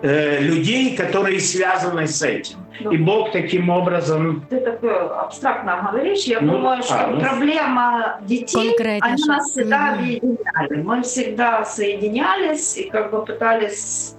э, 0.03 0.39
людей, 0.41 0.95
которые 0.97 1.39
связаны 1.39 2.07
с 2.07 2.23
этим. 2.23 2.57
И 2.91 2.97
Бог 2.97 3.31
таким 3.31 3.69
образом 3.69 4.43
Ты 4.49 4.59
такое 4.59 5.07
абстрактно 5.19 5.87
говоришь. 5.91 6.23
Я 6.23 6.41
Ну, 6.41 6.53
думаю, 6.53 6.81
что 6.81 6.95
а, 7.03 7.07
ну. 7.07 7.19
проблема 7.19 8.19
детей, 8.23 8.75
они 8.99 9.17
что- 9.17 9.27
нас 9.27 9.51
всегда 9.51 9.93
объединяли. 9.93 10.81
Мы 10.83 11.03
всегда 11.03 11.63
соединялись 11.63 12.77
и 12.77 12.89
как 12.89 13.11
бы 13.11 13.23
пытались 13.23 14.15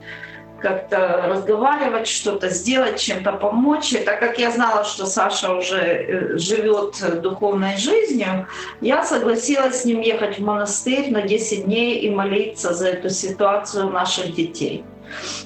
как-то 0.62 1.25
разговаривать, 1.28 2.07
что-то 2.07 2.49
сделать, 2.49 2.99
чем-то 3.00 3.33
помочь. 3.33 3.92
И 3.92 3.99
так 3.99 4.21
как 4.21 4.38
я 4.38 4.50
знала, 4.50 4.85
что 4.85 5.07
Саша 5.07 5.52
уже 5.52 5.76
э, 5.76 6.38
живет 6.38 7.21
духовной 7.21 7.76
жизнью, 7.76 8.47
я 8.81 9.04
согласилась 9.04 9.83
с 9.83 9.85
ним 9.85 10.00
ехать 10.00 10.38
в 10.38 10.42
монастырь 10.42 11.11
на 11.11 11.23
10 11.23 11.64
дней 11.64 11.99
и 12.00 12.11
молиться 12.11 12.73
за 12.73 12.88
эту 12.88 13.11
ситуацию 13.11 13.90
наших 13.90 14.35
детей. 14.35 14.85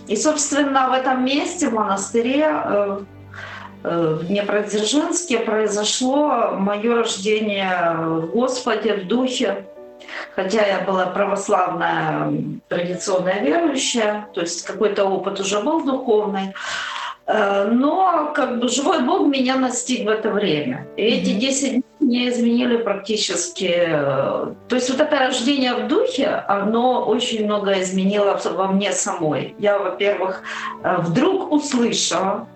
И, 0.06 0.16
собственно, 0.16 0.88
в 0.88 0.92
этом 0.92 1.25
месте, 1.25 1.68
в 1.68 1.73
монастыре, 1.73 2.46
э, 2.49 2.99
э, 3.82 4.18
в 4.20 4.26
Днепродзержинске 4.26 5.38
произошло 5.40 6.52
мое 6.58 6.96
рождение 6.96 7.96
в 7.96 8.26
Господе, 8.26 8.94
в 8.94 9.08
Духе. 9.08 9.66
Хотя 10.35 10.66
я 10.66 10.80
была 10.80 11.06
православная, 11.06 12.32
традиционная 12.68 13.40
верующая, 13.42 14.28
то 14.35 14.40
есть 14.40 14.64
какой-то 14.64 15.04
опыт 15.04 15.40
уже 15.40 15.61
был 15.61 15.85
духовный. 15.85 16.54
Э, 17.26 17.68
Но 17.70 18.32
как 18.35 18.61
бы 18.61 18.68
живой 18.68 19.02
Бог 19.02 19.26
меня 19.26 19.56
настиг 19.56 20.06
в 20.06 20.08
это 20.08 20.30
время. 20.30 20.87
И 20.96 21.02
эти 21.02 21.32
10 21.32 21.70
дней 21.70 21.82
мне 22.00 22.28
изменили 22.28 22.76
практически... 22.76 23.75
э, 23.75 24.54
То 24.68 24.76
есть 24.76 24.90
вот 24.90 25.00
это 25.00 25.18
рождение 25.18 25.75
в 25.75 25.88
духе, 25.88 26.28
оно 26.49 27.04
очень 27.04 27.44
много 27.44 27.80
изменило 27.82 28.40
во 28.44 28.68
мне 28.68 28.92
самой. 28.92 29.54
Я, 29.58 29.78
во-первых, 29.78 30.42
э, 30.85 30.96
вдруг 30.99 31.50
услышала, 31.52 32.46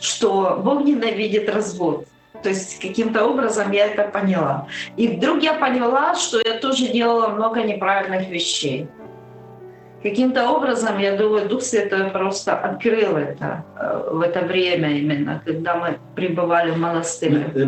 что 0.00 0.60
Бог 0.64 0.84
ненавидит 0.84 1.50
развод. 1.50 2.06
То 2.42 2.48
есть 2.50 2.80
каким-то 2.80 3.24
образом 3.26 3.72
я 3.72 3.86
это 3.86 4.04
поняла. 4.04 4.66
И 4.96 5.08
вдруг 5.08 5.42
я 5.42 5.54
поняла, 5.54 6.14
что 6.14 6.38
я 6.40 6.58
тоже 6.58 6.88
делала 6.88 7.28
много 7.28 7.62
неправильных 7.62 8.28
вещей. 8.28 8.86
Каким-то 10.02 10.50
образом, 10.50 10.98
я 10.98 11.16
думаю, 11.16 11.48
Дух 11.48 11.62
Святой 11.62 12.10
просто 12.10 12.54
открыл 12.54 13.16
это 13.16 13.64
э, 13.80 14.10
в 14.12 14.20
это 14.20 14.40
время 14.42 14.90
именно, 14.90 15.42
когда 15.44 15.74
мы 15.74 15.98
пребывали 16.14 16.70
в 16.70 16.78
монастыре. 16.78 17.46
э, 17.54 17.66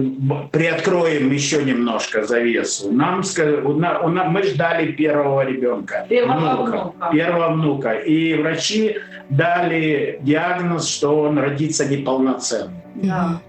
приоткроем 0.52 1.32
еще 1.32 1.64
немножко 1.64 2.24
завесу. 2.24 2.92
Нам, 2.92 3.22
ска- 3.22 3.62
у 3.62 3.72
на- 3.72 4.00
у 4.00 4.08
на- 4.08 4.24
мы 4.24 4.42
ждали 4.44 4.92
первого 4.92 5.44
ребенка, 5.46 6.06
Первого 6.08 6.62
внука. 6.64 7.10
первого 7.12 7.48
внука, 7.54 7.92
и 7.94 8.34
врачи 8.34 8.96
дали 9.30 10.18
диагноз, 10.22 10.86
что 10.86 11.20
он 11.22 11.38
родится 11.38 11.86
неполноценным. 11.86 12.82
Да. 12.94 13.40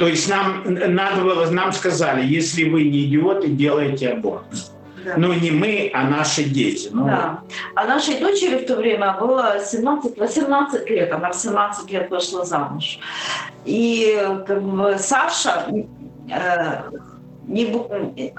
То 0.00 0.08
есть 0.08 0.30
нам 0.30 0.64
надо 0.64 1.20
было, 1.20 1.50
нам 1.50 1.72
сказали, 1.72 2.26
если 2.26 2.64
вы 2.64 2.84
не 2.84 3.04
идиоты, 3.04 3.48
делайте 3.48 4.08
аборт. 4.08 4.46
Да. 5.04 5.14
Ну 5.18 5.34
не 5.34 5.50
мы, 5.50 5.90
а 5.92 6.04
наши 6.04 6.44
дети. 6.44 6.88
Ну, 6.90 7.04
Да. 7.04 7.40
А 7.74 7.84
нашей 7.84 8.18
дочери 8.18 8.64
в 8.64 8.66
то 8.66 8.76
время 8.76 9.18
было 9.20 9.58
17-18 9.58 10.88
лет, 10.88 11.12
она 11.12 11.30
в 11.32 11.34
17 11.34 11.90
лет 11.90 12.10
вышла 12.10 12.46
замуж. 12.46 12.98
И 13.66 14.18
как 14.46 14.62
бы 14.62 14.96
Саша, 14.98 15.66
э, 16.30 16.80
не, 17.46 17.66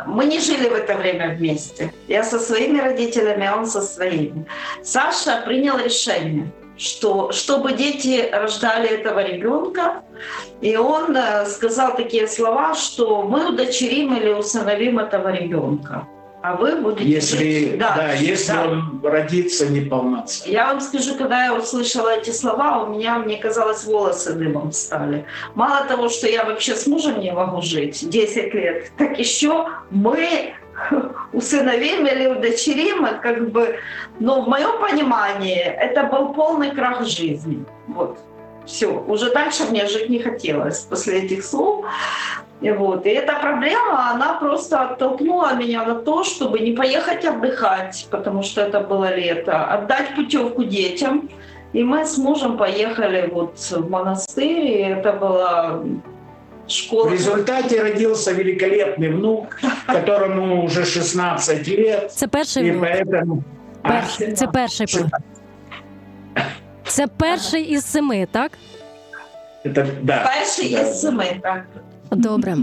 мы 0.08 0.26
не 0.26 0.40
жили 0.40 0.68
в 0.68 0.74
это 0.74 0.98
время 0.98 1.36
вместе. 1.36 1.94
Я 2.08 2.24
со 2.24 2.40
своими 2.40 2.80
родителями, 2.80 3.46
а 3.46 3.58
он 3.58 3.68
со 3.68 3.82
своими. 3.82 4.48
Саша 4.82 5.44
принял 5.46 5.78
решение, 5.78 6.52
что 6.82 7.32
чтобы 7.32 7.74
дети 7.74 8.28
рождали 8.32 8.90
этого 8.90 9.24
ребенка, 9.24 10.02
и 10.62 10.76
он 10.76 11.16
э, 11.16 11.46
сказал 11.46 11.96
такие 11.96 12.28
слова, 12.28 12.74
что 12.74 13.22
мы 13.22 13.50
удочерим 13.50 14.16
или 14.16 14.30
усыновим 14.30 14.98
этого 14.98 15.30
ребенка. 15.32 16.08
А 16.42 16.56
вы 16.56 16.76
будете... 16.78 17.08
если, 17.08 17.38
жить- 17.38 17.78
да, 17.78 18.14
если 18.14 18.54
да. 18.54 18.64
он 18.64 19.00
родится 19.04 19.68
неполноценным. 19.68 20.52
Я 20.52 20.68
вам 20.68 20.82
скажу, 20.82 21.14
когда 21.16 21.46
я 21.46 21.54
услышала 21.54 22.18
эти 22.18 22.32
слова, 22.32 22.84
у 22.84 22.94
меня, 22.96 23.20
мне 23.20 23.38
казалось, 23.38 23.84
волосы 23.84 24.34
дымом 24.34 24.72
стали. 24.72 25.26
Мало 25.54 25.86
того, 25.86 26.10
что 26.10 26.28
я 26.28 26.44
вообще 26.44 26.76
с 26.76 26.88
мужем 26.88 27.20
не 27.20 27.32
могу 27.32 27.62
жить 27.62 28.10
10 28.10 28.54
лет, 28.56 28.92
так 28.98 29.20
еще 29.20 29.68
мы 29.92 30.56
усыновим 31.34 32.06
или 32.06 32.28
удочерим, 32.28 33.08
как 33.22 33.52
бы, 33.52 33.78
но 34.20 34.42
в 34.42 34.48
моем 34.48 34.80
понимании 34.80 35.60
это 35.60 36.04
был 36.04 36.34
полный 36.34 36.72
крах 36.72 37.06
жизни. 37.06 37.66
Вот. 37.88 38.18
Все, 38.66 38.88
уже 38.88 39.32
дальше 39.34 39.64
мне 39.70 39.88
жить 39.88 40.10
не 40.10 40.20
хотелось 40.20 40.80
после 40.80 41.24
этих 41.24 41.44
слов. 41.44 41.86
И 42.62 42.72
Вот. 42.72 43.06
И 43.06 43.10
эта 43.10 43.40
проблема, 43.42 44.12
она 44.12 44.34
просто 44.34 44.82
оттолкнула 44.82 45.56
меня 45.56 45.84
на 45.84 45.96
то, 45.96 46.24
чтобы 46.24 46.60
не 46.60 46.74
поехать 46.74 47.26
отдыхать, 47.26 48.08
потому 48.12 48.44
что 48.44 48.62
это 48.62 48.80
было 48.82 49.16
лето, 49.16 49.66
отдать 49.66 50.16
путевку 50.16 50.64
детям. 50.64 51.30
И 51.74 51.84
мы 51.84 52.06
с 52.06 52.18
мужем 52.18 52.58
поехали 52.58 53.30
вот 53.32 53.58
в 53.58 53.90
монастырь, 53.90 54.60
и 54.60 54.82
это 54.82 55.14
была 55.14 55.82
школа. 56.72 57.10
В 57.10 57.12
результате 57.12 57.82
родился 57.82 58.32
великолепный 58.34 59.10
внук, 59.10 59.60
которому 59.88 60.66
уже 60.66 60.86
16 60.86 61.68
лет. 61.68 62.12
Це 62.12 62.28
перший 62.28 62.68
И 62.68 62.72
внук. 62.72 62.84
поэтому... 62.86 63.44
А, 63.84 63.90
Перший. 63.90 64.34
Це 64.34 64.48
перший 64.48 64.86
внук. 64.86 65.10
Це 66.88 67.08
перший 67.08 67.64
із 67.64 67.86
семи, 67.86 68.28
так? 68.32 68.52
это, 69.66 69.88
да. 70.02 70.24
Перший 70.36 70.70
Да, 70.76 70.82
із 70.82 71.02
семи, 71.02 71.40
так. 71.44 71.64
Добре. 72.12 72.58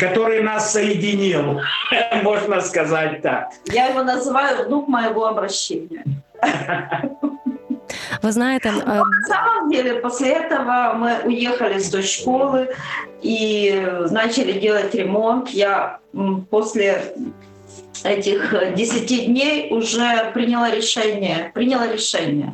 Который 0.00 0.42
нас 0.42 0.72
соединил, 0.72 1.60
можно 2.24 2.60
сказать 2.60 3.22
так. 3.22 3.48
Я 3.72 3.88
его 3.88 4.02
называю 4.02 4.66
внук 4.66 4.88
моего 4.88 5.24
обращения. 5.26 6.04
Ви 8.24 8.32
знаєте, 8.32 8.68
е, 8.68 8.72
На 8.84 9.04
самом 9.28 9.70
деле, 9.70 9.94
после 9.94 10.28
этого 10.28 10.94
мы 10.94 11.26
уехали 11.26 11.78
с 11.78 11.90
дочь-школы 11.90 12.66
и 13.22 13.74
начали 14.10 14.52
делать 14.52 14.94
ремонт. 14.94 15.50
Я 15.50 15.98
после 16.50 17.14
этих 18.04 18.54
э, 18.54 18.74
10 18.76 19.26
дней 19.26 19.68
уже 19.70 20.30
приняла 20.34 20.70
решение, 20.70 21.50
приняла 21.54 21.86
решение 21.92 22.52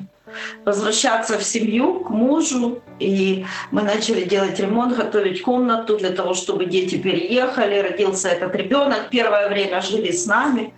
возвращаться 0.64 1.38
в 1.38 1.42
семью, 1.42 2.00
к 2.00 2.10
мужу. 2.10 2.82
И 3.00 3.44
мы 3.70 3.82
начали 3.82 4.24
делать 4.24 4.60
ремонт, 4.60 4.96
готовить 4.96 5.42
комнату 5.42 5.96
для 5.98 6.10
того, 6.10 6.34
чтобы 6.34 6.64
дети 6.66 6.98
переехали. 6.98 7.82
Родился 7.82 8.28
этот 8.28 8.56
ребенок. 8.56 8.98
Первое 9.10 9.48
время 9.48 9.80
жили 9.80 10.10
с 10.10 10.26
нами. 10.26 10.72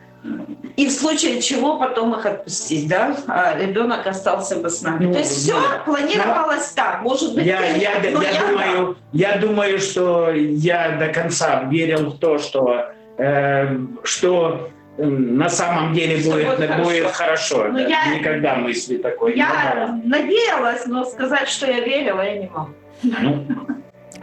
И 0.76 0.86
в 0.86 0.92
случае 0.92 1.40
чего 1.42 1.78
потом 1.78 2.14
их 2.14 2.24
отпустить, 2.24 2.88
да? 2.88 3.16
А 3.26 3.58
ребенок 3.58 4.06
остался 4.06 4.56
бы 4.56 4.70
с 4.70 4.80
нами. 4.82 5.06
Ну, 5.06 5.12
То 5.12 5.18
есть 5.18 5.32
все 5.32 5.54
ну, 5.54 5.84
планировалось 5.84 6.68
так. 6.68 7.02
Может 7.02 7.34
быть, 7.34 7.44
Я, 7.44 7.66
я, 7.76 7.94
но 8.12 8.22
я, 8.22 8.40
думаю, 8.40 8.96
я 9.12 9.36
думаю, 9.36 9.78
что 9.78 10.30
я 10.30 10.96
до 10.96 11.08
конца 11.08 11.64
верил 11.64 12.10
в 12.10 12.18
то, 12.18 12.38
что, 12.38 12.92
э, 13.18 13.76
что 14.04 14.70
э, 14.96 15.04
на 15.04 15.48
самом 15.48 15.92
деле 15.92 16.16
Всё 16.18 16.32
будет, 16.32 16.56
будет 16.56 16.76
будет 16.76 17.06
хорошо. 17.10 17.56
хорошо. 17.58 17.68
Но 17.72 17.78
да. 17.80 17.88
я- 17.88 18.14
Никогда 18.18 18.54
мысли 18.54 18.96
такой 18.98 19.32
не 19.32 19.38
Я 19.38 19.98
надеялась, 20.04 20.86
но 20.86 21.04
сказать, 21.04 21.48
что 21.48 21.66
я 21.66 21.80
верила, 21.80 22.22
я 22.22 22.36
не 22.38 22.48
могу. 22.48 22.70
Ну, 23.02 23.46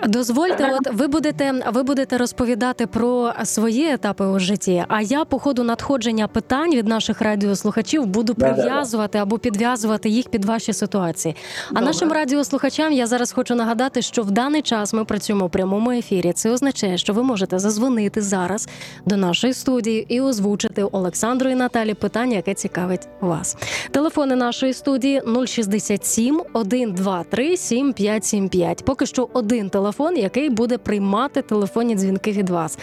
Дозвольте, 0.08 0.72
от 0.80 0.94
ви 0.94 1.08
будете 1.08 1.54
ви 1.74 1.84
будете 1.84 2.18
розповідати 2.18 2.88
про 2.88 3.34
свої 3.44 3.92
етапи 3.94 4.26
у 4.26 4.40
житті. 4.40 4.86
А 4.88 5.02
я 5.02 5.26
по 5.26 5.40
ходу 5.40 5.64
надходження 5.64 6.28
питань 6.28 6.76
від 6.76 6.88
наших 6.88 7.22
радіослухачів 7.22 8.06
буду 8.06 8.36
прив'язувати 8.36 9.18
або 9.18 9.40
підв'язувати 9.40 10.10
їх 10.10 10.30
під 10.30 10.46
ваші 10.46 10.74
ситуації. 10.74 11.36
А 11.74 11.82
нашим 11.82 12.12
радіослухачам 12.12 12.94
я 12.94 13.08
зараз 13.08 13.32
хочу 13.32 13.56
нагадати, 13.56 14.02
що 14.02 14.24
в 14.24 14.32
даний 14.32 14.62
час 14.62 14.94
ми 14.94 15.06
працюємо 15.06 15.46
у 15.46 15.50
прямому 15.50 15.92
ефірі. 15.92 16.34
Це 16.34 16.52
означає, 16.52 16.98
що 16.98 17.14
ви 17.14 17.24
можете 17.24 17.60
зазвонити 17.60 18.22
зараз 18.22 18.70
до 19.06 19.18
нашої 19.18 19.54
студії 19.54 20.06
і 20.10 20.22
озвучити 20.22 20.84
Олександру 20.84 21.50
і 21.50 21.56
Наталі 21.56 21.94
питання, 21.94 22.36
яке 22.36 22.54
цікавить 22.54 23.08
вас. 23.22 23.58
Телефони 23.92 24.36
нашої 24.36 24.74
студії 24.74 25.22
067 25.46 26.44
123 26.50 27.58
7575. 27.58 28.86
Поки 28.86 29.06
що 29.06 29.30
один 29.34 29.70
телефон, 29.70 29.89
який 30.18 30.50
буде 30.50 30.78
приймати 30.78 31.42
телефонні 31.42 31.96
дзвінки 31.96 32.32
від 32.32 32.50
вас. 32.50 32.78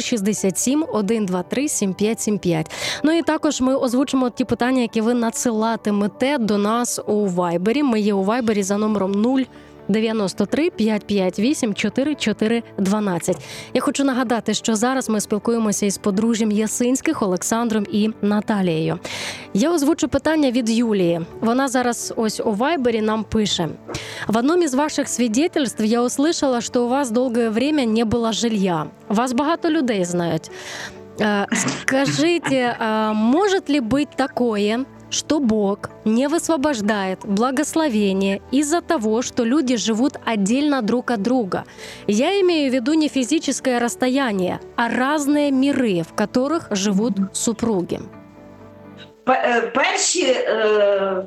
067 0.00 0.84
123 0.88 1.68
7575. 1.68 2.70
Ну 3.02 3.12
і 3.12 3.22
також 3.22 3.60
ми 3.60 3.76
озвучимо 3.76 4.30
ті 4.30 4.44
питання, 4.44 4.82
які 4.82 5.00
ви 5.00 5.14
надсилатимете 5.14 6.38
до 6.38 6.58
нас 6.58 7.00
у 7.06 7.26
Вайбері. 7.26 7.82
Ми 7.82 8.00
є 8.00 8.14
у 8.14 8.24
Вайбері 8.24 8.62
за 8.62 8.76
номером 8.76 9.12
0 9.12 9.40
93 9.89 10.69
558 10.69 11.73
4412. 11.73 13.37
Я 13.73 13.81
хочу 13.81 14.03
нагадати, 14.03 14.53
що 14.53 14.75
зараз 14.75 15.09
ми 15.09 15.21
спілкуємося 15.21 15.85
із 15.85 15.97
подружжям 15.97 16.51
Ясинських 16.51 17.21
Олександром 17.21 17.85
і 17.91 18.09
Наталією. 18.21 18.99
Я 19.53 19.71
озвучу 19.71 20.07
питання 20.07 20.51
від 20.51 20.69
Юлії. 20.69 21.21
Вона 21.41 21.67
зараз 21.67 22.13
ось 22.15 22.39
у 22.45 22.51
Вайбері 22.51 23.01
нам 23.01 23.23
пише: 23.23 23.69
в 24.27 24.37
одном 24.37 24.61
из 24.61 24.73
ваших 24.73 25.07
свидетельств 25.09 25.83
я 25.83 26.01
услышала, 26.01 26.61
что 26.61 26.85
у 26.85 26.89
вас 26.89 27.11
долгое 27.11 27.49
время 27.49 27.85
не 27.85 28.05
было 28.05 28.33
жилья. 28.33 28.85
Вас 29.09 29.33
багато 29.33 29.69
людей 29.69 30.05
знають. 30.05 30.51
Э, 31.19 31.45
Скажите, 31.81 32.75
а 32.79 33.13
может 33.13 33.69
ли 33.69 33.79
быть 33.79 34.09
такое, 34.17 34.85
что 35.09 35.39
Бог 35.39 35.89
не 36.05 36.27
высвобождает 36.27 37.19
благословение 37.23 38.41
из-за 38.51 38.81
того, 38.81 39.21
что 39.21 39.45
люди 39.45 39.77
живут 39.77 40.17
отдельно 40.25 40.81
друг 40.81 41.11
от 41.11 41.21
друга? 41.21 41.63
Я 42.07 42.41
имею 42.41 42.71
в 42.71 42.73
виду 42.73 42.93
не 42.93 43.07
физическое 43.07 43.79
расстояние, 43.79 44.59
а 44.75 44.89
разные 44.89 45.51
миры, 45.51 46.03
в 46.03 46.13
которых 46.13 46.67
живут 46.71 47.13
супруги. 47.33 47.99
Пе- 49.23 49.41
е, 49.45 49.61
Перші 49.61 50.25
е, 50.25 51.25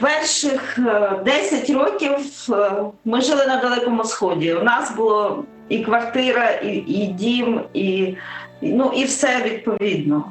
перших 0.00 0.78
е, 0.78 1.22
10 1.24 1.70
років 1.70 2.46
е, 2.50 2.70
ми 3.04 3.20
жили 3.20 3.46
на 3.46 3.56
Далекому 3.56 4.04
Сході. 4.04 4.54
У 4.54 4.62
нас 4.62 4.96
було 4.96 5.44
і 5.68 5.78
квартира, 5.78 6.50
і, 6.50 6.76
і 6.76 7.06
дім, 7.06 7.60
і, 7.74 8.14
ну, 8.62 8.92
і 8.96 9.04
все 9.04 9.42
відповідно. 9.44 10.24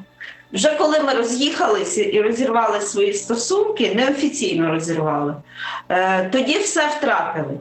Вже 0.52 0.74
коли 0.78 1.00
ми 1.00 1.12
роз'їхалися 1.12 2.02
і 2.02 2.20
розірвали 2.20 2.80
свої 2.80 3.12
стосунки, 3.12 3.94
неофіційно 3.94 4.70
розірвали, 4.70 5.34
е, 5.88 6.28
тоді 6.32 6.58
все 6.58 6.88
втратили. 6.88 7.58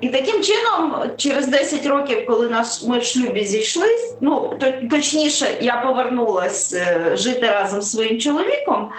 І 0.00 0.08
таким 0.08 0.42
чином, 0.42 0.94
через 1.16 1.46
10 1.46 1.86
років, 1.86 2.26
коли 2.26 2.48
наш, 2.48 2.82
ми 2.82 2.98
в 2.98 3.04
шлюбі 3.04 3.44
зійшлись, 3.44 4.16
ну 4.20 4.58
точніше, 4.90 5.46
я 5.60 5.76
повернулась 5.76 6.74
е, 6.74 7.10
жити 7.16 7.46
разом 7.46 7.82
з 7.82 7.90
своїм 7.90 8.20
чоловіком, 8.20 8.90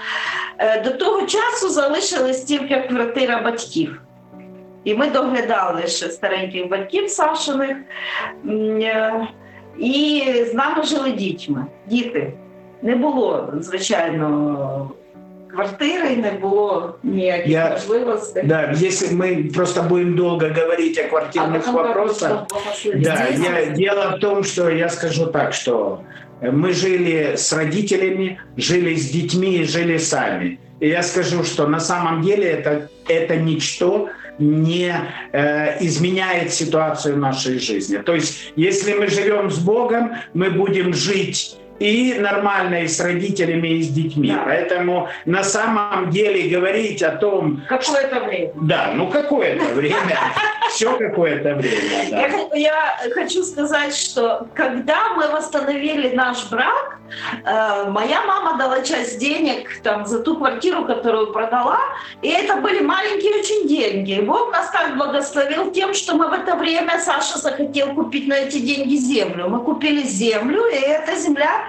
е, 0.57 0.81
до 0.81 0.89
того 0.89 1.21
часу 1.21 1.69
залишилась 1.69 2.43
тільки 2.43 2.87
квартира 2.89 3.41
батьків. 3.41 4.01
І 4.83 4.95
ми 4.95 5.09
доглядали 5.09 5.87
ще 5.87 6.09
стареньких 6.09 6.69
батьків 6.69 7.09
Сашиних, 7.09 7.77
і 9.79 10.23
з 10.51 10.53
нами 10.53 10.83
жили 10.83 11.11
дітьми, 11.11 11.65
діти. 11.87 12.33
Не 12.81 12.95
було, 12.95 13.53
звичайно, 13.59 14.91
квартири, 15.51 16.15
не 16.15 16.31
було 16.31 16.95
ніяких 17.03 17.47
Я- 17.47 17.69
можливостей. 17.69 18.43
Да, 18.43 18.73
если 18.81 19.07
мы 19.07 19.53
просто 19.53 19.81
будем 19.81 20.15
долго 20.15 20.49
говорить 20.49 20.97
о 20.97 21.03
квартирных 21.03 21.59
потом 21.59 21.73
вопросах. 21.73 22.45
Да, 22.95 23.27
я, 23.27 23.65
дело 23.65 24.15
в 24.17 24.19
том, 24.19 24.43
что 24.43 24.69
я 24.69 24.89
скажу 24.89 25.25
так, 25.25 25.53
что 25.53 25.99
мы 26.41 26.73
жили 26.73 27.35
с 27.35 27.53
родителями, 27.53 28.37
жили 28.57 28.95
с 28.95 29.11
детьми, 29.11 29.63
жили 29.63 29.97
сами. 29.97 30.59
И 30.81 30.87
я 30.87 31.03
скажу, 31.03 31.43
что 31.43 31.67
на 31.67 31.79
самом 31.79 32.21
деле 32.21 32.45
это, 32.45 32.87
это 33.09 33.35
ничто 33.35 34.07
не 34.39 34.95
э, 35.33 35.85
изменяет 35.85 36.53
ситуацию 36.53 37.15
в 37.15 37.17
нашей 37.17 37.59
жизни. 37.59 37.97
То 37.97 38.15
есть, 38.15 38.53
если 38.55 38.93
мы 38.93 39.07
живем 39.07 39.51
с 39.51 39.57
Богом, 39.57 40.11
мы 40.33 40.49
будем 40.49 40.93
жить 40.93 41.57
и 41.79 42.15
нормально 42.19 42.83
и 42.83 42.87
с 42.87 42.99
родителями, 42.99 43.67
и 43.69 43.81
с 43.83 43.89
детьми. 43.89 44.29
Да. 44.31 44.43
Поэтому 44.45 45.09
на 45.25 45.43
самом 45.43 46.09
деле 46.09 46.49
говорить 46.49 47.01
о 47.03 47.11
том, 47.11 47.61
Какое-то 47.67 48.19
время. 48.21 48.51
да, 48.55 48.91
ну 48.93 49.07
какое-то 49.07 49.65
время, 49.73 50.17
все 50.69 50.97
какое-то 50.97 51.55
время, 51.55 52.09
да. 52.11 52.27
Я, 52.27 52.47
я 52.55 53.13
хочу 53.13 53.43
сказать, 53.43 53.95
что 53.95 54.47
когда 54.53 55.13
мы 55.15 55.27
восстановили 55.29 56.15
наш 56.15 56.49
брак, 56.49 56.97
э, 57.45 57.89
моя 57.89 58.21
мама 58.25 58.57
дала 58.57 58.81
часть 58.81 59.19
денег 59.19 59.81
там, 59.83 60.05
за 60.05 60.19
ту 60.19 60.37
квартиру, 60.37 60.85
которую 60.85 61.31
продала, 61.33 61.79
и 62.21 62.29
это 62.29 62.57
были 62.57 62.81
маленькие 62.81 63.39
очень 63.39 63.67
деньги. 63.67 64.11
И 64.17 64.21
Бог 64.21 64.51
нас 64.51 64.69
так 64.71 64.97
благословил 64.97 65.71
тем, 65.71 65.93
что 65.93 66.15
мы 66.15 66.27
в 66.27 66.33
это 66.33 66.55
время, 66.55 66.99
Саша 66.99 67.39
захотел 67.39 67.93
купить 67.93 68.27
на 68.27 68.33
эти 68.33 68.59
деньги 68.59 68.95
землю. 68.95 69.49
Мы 69.49 69.63
купили 69.63 70.03
землю, 70.03 70.65
и 70.67 70.75
эта 70.75 71.15
земля 71.15 71.68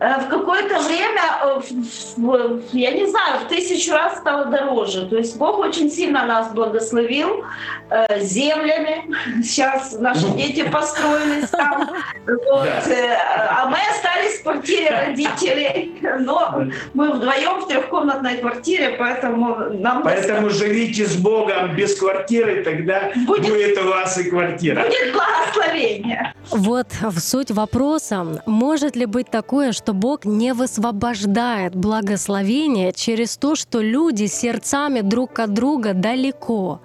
в 0.00 0.28
какое-то 0.28 0.78
время, 0.80 1.22
э, 1.42 1.60
в- 1.60 2.16
в- 2.18 2.62
я 2.74 2.92
не 2.92 3.06
знаю, 3.06 3.40
в 3.44 3.48
тысячу 3.48 3.92
раз 3.92 4.18
стала 4.18 4.44
дороже. 4.46 5.06
То 5.06 5.16
есть 5.16 5.36
Бог 5.38 5.58
очень 5.58 5.90
сильно 5.90 6.24
нас 6.24 6.52
благословил 6.52 7.44
э, 7.90 8.20
землями. 8.20 9.04
Сейчас 9.42 9.98
наши 9.98 10.28
дети 10.36 10.62
построились 10.68 11.48
там. 11.48 11.88
Вот, 12.26 12.66
э, 12.86 13.16
а 13.50 13.66
мы 13.70 13.78
остались 13.90 14.38
в 14.40 14.42
квартире 14.42 14.90
родителей. 14.90 15.98
Но 16.20 16.64
мы 16.94 17.12
вдвоем 17.12 17.60
в 17.62 17.66
трехкомнатной 17.68 18.36
квартире, 18.38 18.90
поэтому 18.98 19.56
нам 19.80 20.02
Поэтому 20.02 20.50
живите 20.50 21.06
с 21.06 21.16
Богом 21.16 21.74
без 21.74 21.98
квартиры, 21.98 22.62
тогда 22.62 23.10
Будет- 23.26 23.48
будет, 23.50 23.78
у 23.78 23.88
вас 23.88 24.18
и 24.18 24.30
квартира. 24.30 24.82
будет 24.82 25.12
благословение. 25.12 26.34
Вот 26.50 26.86
в 27.00 27.18
суть 27.20 27.50
вопроса. 27.50 28.26
Может 28.46 28.96
ли 28.96 29.06
быть 29.06 29.30
такое, 29.30 29.72
что 29.72 29.87
Бог 29.92 30.24
не 30.24 30.52
высвобождает 30.54 31.74
благословение 31.74 32.92
через 32.92 33.36
то, 33.36 33.54
что 33.54 33.80
люди 33.80 34.26
сердцами 34.26 35.00
друг 35.00 35.38
от 35.38 35.52
друга 35.54 35.94
далеко? 35.94 36.80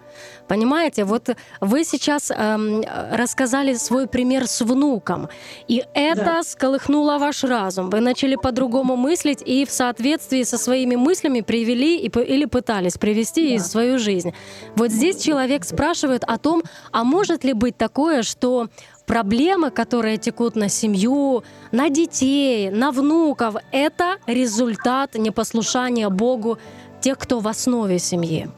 Понимаете, 0.48 1.06
вот 1.06 1.30
вы 1.62 1.84
сейчас 1.84 2.30
эм, 2.30 2.84
рассказали 3.12 3.74
свой 3.76 4.08
пример 4.08 4.46
с 4.48 4.62
внуком, 4.62 5.30
и 5.68 5.84
это 5.96 6.26
Да. 6.26 6.44
сколыхнуло 6.44 7.18
ваш 7.18 7.44
разум. 7.44 7.90
Вы 7.90 8.02
начали 8.02 8.36
по-другому 8.36 8.96
мыслить 8.96 9.42
и 9.44 9.66
в 9.66 9.72
соответствии 9.72 10.44
со 10.44 10.58
своими 10.58 10.96
мыслями 10.96 11.42
привели 11.42 11.98
и, 11.98 12.10
или 12.10 12.46
пытались 12.46 12.98
привести 12.98 13.58
в 13.58 13.62
свою 13.62 13.98
жизнь. 13.98 14.34
Вот 14.76 14.92
здесь 14.92 15.18
человек 15.18 15.64
спрашивает 15.64 16.24
о 16.26 16.38
том, 16.38 16.62
а 16.92 17.04
может 17.04 17.44
ли 17.44 17.54
быть 17.54 17.78
такое, 17.78 18.22
что 18.22 18.68
проблемы, 19.06 19.72
которые 19.72 20.18
текут 20.18 20.56
на 20.56 20.70
семью, 20.70 21.44
на 21.72 21.90
детей, 21.90 22.70
на 22.70 22.92
внуков, 22.92 23.56
это 23.72 24.18
результат 24.28 25.16
непослушания 25.16 26.10
Богу 26.10 26.58
тех, 27.02 27.18
кто 27.18 27.40
в 27.40 27.48
основе 27.48 28.00
семьи. 28.00 28.50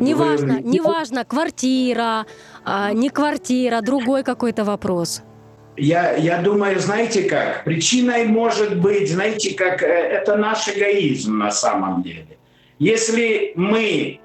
Неважно, 0.00 0.60
неважно, 0.62 1.24
квартира, 1.24 2.26
а, 2.64 2.92
не 2.92 3.10
квартира, 3.10 3.80
другой 3.80 4.22
какой-то 4.22 4.64
вопрос. 4.64 5.22
Я, 5.76 6.16
я 6.16 6.38
думаю, 6.42 6.78
знаете 6.80 7.22
как, 7.22 7.64
причиной 7.64 8.26
может 8.26 8.78
быть, 8.78 9.10
знаете, 9.10 9.54
как 9.54 9.82
э, 9.82 9.86
это 9.86 10.36
наш 10.36 10.68
эгоизм 10.68 11.38
на 11.38 11.50
самом 11.50 12.02
деле. 12.02 12.38
Если 12.78 13.52
мы 13.56 14.20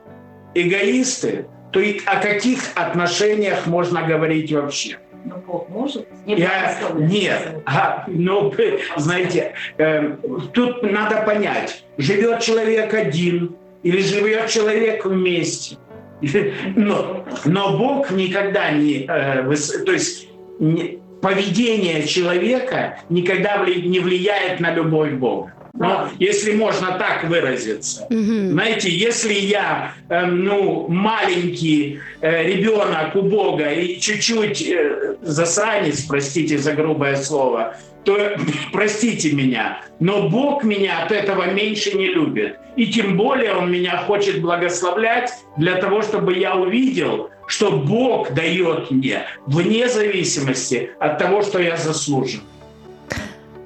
эгоисты, 0.54 1.48
то 1.72 1.80
и 1.80 2.00
о 2.06 2.22
каких 2.22 2.60
отношениях 2.76 3.66
можно 3.66 4.04
говорить 4.04 4.52
вообще? 4.52 4.98
Ну, 5.28 5.36
Бог 5.46 5.70
может. 5.70 6.08
Не 6.26 6.36
Я, 6.36 6.78
нет, 6.96 7.62
а, 7.66 8.06
ну, 8.08 8.54
знаете, 8.96 9.54
э, 9.78 10.16
тут 10.54 10.84
надо 10.84 11.22
понять, 11.24 11.84
живет 11.98 12.42
человек 12.42 12.94
один 12.94 13.56
или 13.84 14.00
живет 14.02 14.48
человек 14.50 15.06
вместе. 15.06 15.78
Но, 16.76 17.26
но 17.46 17.78
Бог 17.78 18.10
никогда 18.12 18.72
не, 18.72 19.06
э, 19.06 19.44
выс- 19.44 19.84
то 19.84 19.92
есть 19.92 20.28
не- 20.60 20.98
поведение 21.22 22.08
человека 22.08 23.00
никогда 23.10 23.58
вли- 23.64 23.84
не 23.84 24.00
влияет 24.00 24.60
на 24.60 24.74
любовь 24.74 25.12
Бога. 25.14 25.54
Но 25.74 26.10
если 26.18 26.54
можно 26.54 26.94
так 26.98 27.26
выразиться. 27.26 28.08
Мгм. 28.10 28.50
Знаете, 28.54 28.90
если 28.90 29.34
я, 29.34 29.94
э, 30.10 30.26
ну, 30.26 30.88
маленький 30.88 32.00
э, 32.22 32.48
ребенок 32.48 33.16
у 33.16 33.22
Бога 33.22 33.72
и 33.72 34.00
чуть-чуть 34.00 34.68
э, 34.68 35.07
засранец, 35.22 36.02
простите 36.02 36.58
за 36.58 36.74
грубое 36.74 37.16
слово, 37.16 37.76
то 38.04 38.18
простите 38.72 39.34
меня, 39.34 39.82
но 40.00 40.30
Бог 40.30 40.64
меня 40.64 41.04
от 41.04 41.12
этого 41.12 41.52
меньше 41.52 41.98
не 41.98 42.08
любит. 42.08 42.58
И 42.76 42.88
тем 42.88 43.18
более 43.18 43.54
Он 43.54 43.72
меня 43.72 43.98
хочет 43.98 44.42
благословлять 44.42 45.32
для 45.58 45.76
того, 45.76 46.02
чтобы 46.02 46.38
я 46.38 46.56
увидел, 46.56 47.32
что 47.48 47.72
Бог 47.72 48.34
дает 48.34 48.92
мне 48.92 49.24
вне 49.46 49.90
зависимости 49.90 50.92
от 51.00 51.18
того, 51.18 51.42
что 51.42 51.60
я 51.60 51.78
заслужен. 51.78 52.42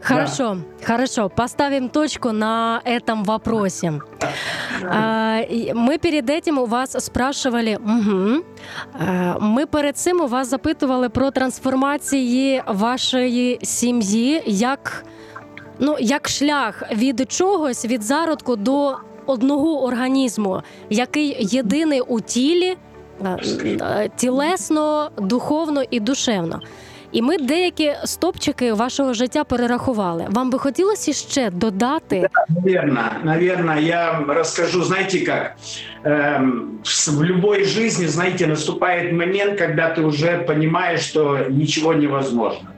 Хорошо, 0.03 0.59
хорошо. 0.85 1.29
Поставим 1.29 1.89
точку 1.89 2.33
на 2.33 2.81
этом 2.85 3.25
вопросе. 3.25 4.01
А, 4.85 5.41
и 5.41 5.73
Мы 5.75 5.99
перед 5.99 6.31
этим 6.31 6.59
у 6.59 6.67
вас 6.67 6.97
спрашивали, 7.05 7.77
угу. 7.77 8.45
ми 9.41 9.67
перед 9.67 9.97
цим 9.97 10.21
у 10.21 10.27
вас 10.27 10.49
запитували 10.49 11.09
про 11.09 11.31
трансформації 11.31 12.63
вашої 12.67 13.59
сім'ї, 13.63 14.43
як, 14.47 15.05
ну, 15.79 15.97
як 16.01 16.29
шлях 16.29 16.83
від 16.93 17.33
чогось, 17.33 17.85
від 17.85 18.03
зародку 18.03 18.57
до 18.57 18.97
одного 19.27 19.85
організму, 19.85 20.63
який 20.91 21.37
єдиний 21.41 22.01
у 22.01 22.21
тілі, 22.21 22.77
е, 23.25 23.39
е, 23.65 24.11
тілесно, 24.17 25.11
духовно 25.19 25.83
і 25.91 26.01
душевно. 26.01 26.61
І 27.13 27.23
ми 27.23 27.39
деякі 27.39 27.93
стопчики 28.05 28.73
вашого 28.73 29.15
життя 29.15 29.45
перерахували. 29.45 30.27
Вам 30.31 30.51
би 30.51 30.59
хотілося 30.59 31.13
ще 31.13 31.51
додати 31.51 32.29
Наверное, 32.49 33.11
наверное, 33.25 33.81
я 33.81 34.13
вам 34.13 34.31
расскажу, 34.31 34.83
знаете 34.83 35.21
как, 35.21 35.57
эм, 36.05 36.79
в 36.83 37.09
в 37.09 37.23
любой 37.23 37.65
жизни, 37.65 38.07
знаете, 38.07 38.47
наступает 38.47 39.13
момент, 39.13 39.59
когда 39.59 39.95
ты 39.95 40.03
уже 40.03 40.39
понимаешь, 40.39 41.01
что 41.01 41.39
ничего 41.51 41.95
невозможно. 41.95 42.69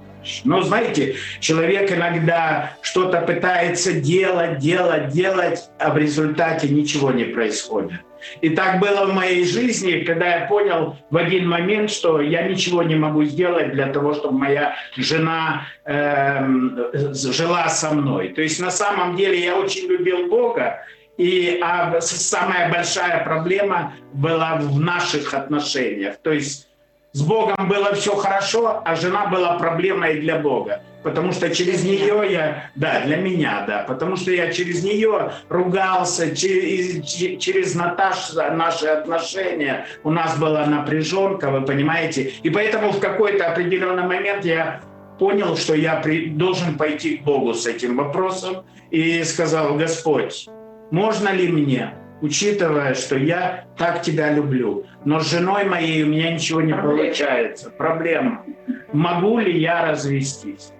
Но 0.44 0.62
знаете, 0.62 1.14
человек 1.40 1.92
иногда 1.92 2.72
что-то 2.82 3.20
пытается 3.20 3.92
делать, 3.92 4.58
делать, 4.58 5.08
делать, 5.08 5.70
а 5.78 5.90
в 5.90 5.98
результате 5.98 6.68
ничего 6.68 7.12
не 7.12 7.24
происходит. 7.24 8.00
И 8.41 8.49
так 8.49 8.79
было 8.79 9.05
в 9.05 9.13
моей 9.13 9.45
жизни, 9.45 10.03
когда 10.03 10.37
я 10.37 10.47
понял 10.47 10.97
в 11.09 11.17
один 11.17 11.47
момент, 11.47 11.89
что 11.89 12.21
я 12.21 12.47
ничего 12.47 12.83
не 12.83 12.95
могу 12.95 13.23
сделать 13.23 13.71
для 13.71 13.87
того, 13.87 14.13
чтобы 14.13 14.37
моя 14.37 14.75
жена 14.95 15.67
эм, 15.85 16.79
жила 17.13 17.69
со 17.69 17.91
мной. 17.91 18.29
То 18.29 18.41
есть 18.41 18.59
на 18.59 18.71
самом 18.71 19.15
деле 19.15 19.43
я 19.43 19.55
очень 19.55 19.87
любил 19.87 20.27
Бога, 20.27 20.79
и 21.17 21.59
а 21.61 22.01
самая 22.01 22.71
большая 22.71 23.23
проблема 23.23 23.93
была 24.13 24.55
в 24.55 24.79
наших 24.79 25.33
отношениях. 25.33 26.17
То 26.23 26.31
есть 26.31 26.67
с 27.11 27.21
Богом 27.21 27.69
было 27.69 27.93
все 27.93 28.15
хорошо, 28.15 28.81
а 28.83 28.95
жена 28.95 29.27
была 29.27 29.57
проблемой 29.59 30.19
для 30.19 30.39
Бога. 30.39 30.81
Потому 31.03 31.33
что 31.33 31.53
через 31.53 31.83
нее 31.83 32.23
я, 32.31 32.69
да, 32.75 33.01
для 33.01 33.17
меня, 33.17 33.65
да, 33.67 33.83
потому 33.87 34.15
что 34.15 34.31
я 34.31 34.51
через 34.51 34.83
нее 34.83 35.33
ругался, 35.49 36.35
через, 36.35 37.05
через 37.05 37.75
Наташу 37.75 38.35
наши 38.53 38.87
отношения, 38.87 39.85
у 40.03 40.11
нас 40.11 40.37
была 40.37 40.65
напряженка, 40.65 41.51
вы 41.51 41.61
понимаете, 41.61 42.31
и 42.41 42.49
поэтому 42.49 42.91
в 42.91 42.99
какой-то 42.99 43.47
определенный 43.47 44.03
момент 44.03 44.45
я 44.45 44.81
понял, 45.19 45.57
что 45.57 45.75
я 45.75 45.95
при- 45.97 46.27
должен 46.27 46.77
пойти 46.77 47.17
к 47.17 47.23
Богу 47.23 47.53
с 47.53 47.67
этим 47.67 47.97
вопросом 47.97 48.65
и 48.89 49.23
сказал, 49.23 49.75
Господь, 49.75 50.47
можно 50.91 51.29
ли 51.29 51.49
мне, 51.49 51.93
учитывая, 52.21 52.93
что 52.93 53.17
я 53.17 53.65
так 53.77 54.01
тебя 54.01 54.31
люблю, 54.33 54.85
но 55.03 55.19
с 55.19 55.29
женой 55.29 55.65
моей 55.65 56.03
у 56.03 56.07
меня 56.07 56.31
ничего 56.31 56.61
не 56.61 56.73
получается, 56.73 57.69
проблема, 57.71 58.45
могу 58.93 59.39
ли 59.39 59.59
я 59.59 59.85
развестись? 59.91 60.71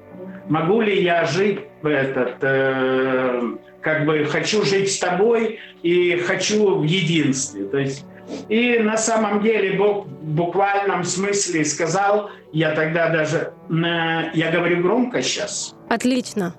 Могу 0.50 0.82
ли 0.82 1.02
я 1.02 1.26
жить 1.26 1.60
этот, 1.84 2.38
э, 2.42 3.42
как 3.82 4.06
бы 4.06 4.26
хочу 4.26 4.64
жить 4.64 4.92
с 4.92 5.00
тобой 5.00 5.60
и 5.82 6.18
хочу 6.18 6.76
в 6.80 6.84
единстве? 6.84 7.66
То 7.66 7.78
есть 7.78 8.06
и 8.50 8.80
на 8.80 8.98
самом 8.98 9.42
деле 9.42 9.78
Бог 9.78 10.08
в 10.08 10.36
буквальном 10.36 11.04
смысле 11.04 11.66
сказал, 11.66 12.30
я 12.52 12.72
тогда 12.72 13.10
даже, 13.10 13.54
э, 13.70 14.32
я 14.34 14.52
говорю 14.52 14.82
громко 14.82 15.22
сейчас, 15.22 15.76
отлично. 15.90 16.56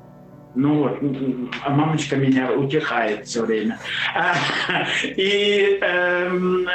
ну 0.54 0.82
вот, 0.82 0.98
а 1.64 1.70
мамочка 1.70 2.16
меня 2.16 2.52
утешает 2.52 3.26
все 3.26 3.44
время. 3.44 3.78
А, 4.14 4.34
И 5.16 5.78
эм, 5.80 6.66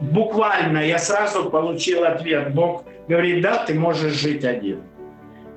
буквально 0.00 0.78
я 0.78 0.98
сразу 0.98 1.48
получил 1.50 2.04
ответ. 2.04 2.52
Бог 2.54 2.84
говорит, 3.08 3.42
да, 3.42 3.64
ты 3.64 3.74
можешь 3.74 4.14
жить 4.14 4.44
один. 4.44 4.80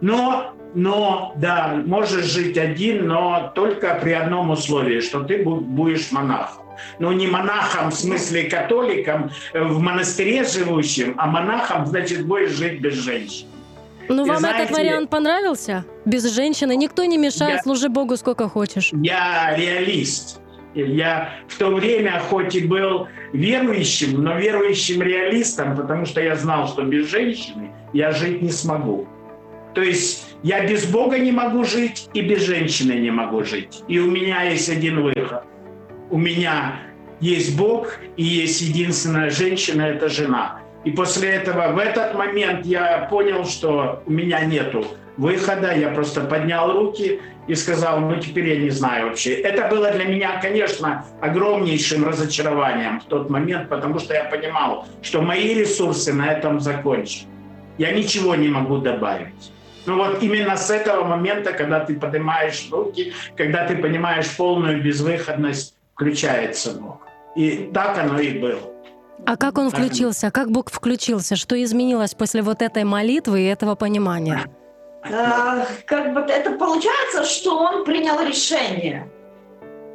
Но, 0.01 0.53
но, 0.73 1.33
да, 1.37 1.81
можешь 1.85 2.25
жить 2.25 2.57
один, 2.57 3.07
но 3.07 3.51
только 3.55 3.97
при 4.01 4.11
одном 4.11 4.49
условии, 4.51 4.99
что 4.99 5.21
ты 5.23 5.41
бу- 5.43 5.59
будешь 5.61 6.11
монахом. 6.11 6.65
Ну, 6.99 7.11
не 7.13 7.27
монахом 7.27 7.89
в 7.91 7.95
смысле 7.95 8.43
католиком 8.49 9.31
э, 9.53 9.63
в 9.63 9.79
монастыре 9.79 10.43
живущим, 10.43 11.15
а 11.17 11.27
монахом, 11.27 11.85
значит, 11.85 12.25
будешь 12.25 12.51
жить 12.51 12.81
без 12.81 12.95
женщин. 12.95 13.47
Ну, 14.09 14.25
вам 14.25 14.37
знаете- 14.37 14.63
этот 14.65 14.77
вариант 14.77 15.09
понравился? 15.09 15.85
Без 16.05 16.25
женщины 16.31 16.75
никто 16.75 17.05
не 17.05 17.17
мешает, 17.17 17.55
Я- 17.55 17.61
служи 17.63 17.87
Богу 17.89 18.17
сколько 18.17 18.49
хочешь. 18.49 18.91
Я 18.93 19.55
реалист. 19.57 20.41
Я 20.75 21.29
в 21.47 21.57
то 21.57 21.69
время 21.69 22.21
хоть 22.29 22.53
и 22.53 22.67
был 22.67 23.07
верующим, 23.31 24.21
но 24.21 24.37
верующим 24.37 25.01
реалистом, 25.01 25.75
потому 25.77 26.05
что 26.05 26.19
я 26.21 26.35
знал, 26.35 26.67
что 26.67 26.81
без 26.83 27.09
женщины 27.09 27.71
я 27.93 28.11
жить 28.11 28.41
не 28.41 28.51
смогу. 28.51 29.07
То 29.75 29.81
есть 29.81 30.25
я 30.41 30.65
без 30.65 30.85
Бога 30.85 31.19
не 31.19 31.33
могу 31.33 31.65
жить 31.65 32.09
и 32.13 32.21
без 32.21 32.43
женщины 32.43 32.93
не 32.93 33.11
могу 33.11 33.43
жить. 33.43 33.83
И 33.89 33.99
у 33.99 34.09
меня 34.09 34.43
есть 34.43 34.69
один 34.69 35.03
выход. 35.03 35.43
У 36.09 36.17
меня 36.17 36.79
есть 37.19 37.57
Бог 37.57 37.99
и 38.15 38.23
есть 38.23 38.61
единственная 38.61 39.29
женщина, 39.29 39.81
это 39.81 40.07
жена. 40.07 40.61
И 40.85 40.91
после 40.91 41.29
этого 41.29 41.73
в 41.73 41.77
этот 41.77 42.15
момент 42.15 42.65
я 42.65 43.07
понял, 43.09 43.43
что 43.45 44.01
у 44.05 44.11
меня 44.11 44.45
нету 44.45 44.85
выхода. 45.17 45.75
Я 45.75 45.89
просто 45.89 46.21
поднял 46.21 46.71
руки 46.71 47.19
и 47.47 47.55
сказал, 47.55 47.99
ну 47.99 48.15
теперь 48.15 48.47
я 48.49 48.57
не 48.57 48.69
знаю 48.69 49.07
вообще. 49.07 49.33
Это 49.33 49.67
было 49.67 49.91
для 49.91 50.05
меня, 50.05 50.39
конечно, 50.41 51.05
огромнейшим 51.21 52.05
разочарованием 52.05 53.01
в 53.01 53.05
тот 53.05 53.29
момент, 53.29 53.67
потому 53.67 53.99
что 53.99 54.13
я 54.13 54.23
понимал, 54.25 54.85
что 55.01 55.21
мои 55.21 55.53
ресурсы 55.53 56.13
на 56.13 56.27
этом 56.27 56.61
закончены. 56.61 57.29
Я 57.77 57.91
ничего 57.91 58.35
не 58.35 58.47
могу 58.47 58.77
добавить. 58.77 59.51
Ну 59.85 59.97
вот 59.97 60.21
именно 60.23 60.57
с 60.57 60.69
этого 60.69 61.03
момента, 61.03 61.53
когда 61.53 61.79
ты 61.79 61.95
поднимаешь 61.99 62.67
руки, 62.71 63.13
когда 63.37 63.67
ты 63.67 63.77
понимаешь 63.77 64.35
полную 64.35 64.81
безвыходность, 64.83 65.75
включается 65.93 66.71
Бог. 66.73 66.99
И 67.35 67.69
так 67.73 67.97
оно 67.97 68.19
и 68.19 68.39
было. 68.39 68.59
А 69.25 69.37
как 69.37 69.57
он 69.57 69.69
включился? 69.69 70.31
Как 70.31 70.51
Бог 70.51 70.69
включился? 70.71 71.35
Что 71.35 71.61
изменилось 71.63 72.13
после 72.13 72.41
вот 72.41 72.61
этой 72.61 72.83
молитвы 72.83 73.41
и 73.41 73.45
этого 73.45 73.75
понимания? 73.75 74.41
Э, 75.03 75.65
Как 75.85 76.13
бы 76.13 76.21
это 76.21 76.51
получается, 76.51 77.23
что 77.25 77.57
он 77.57 77.85
принял 77.85 78.19
решение 78.25 79.07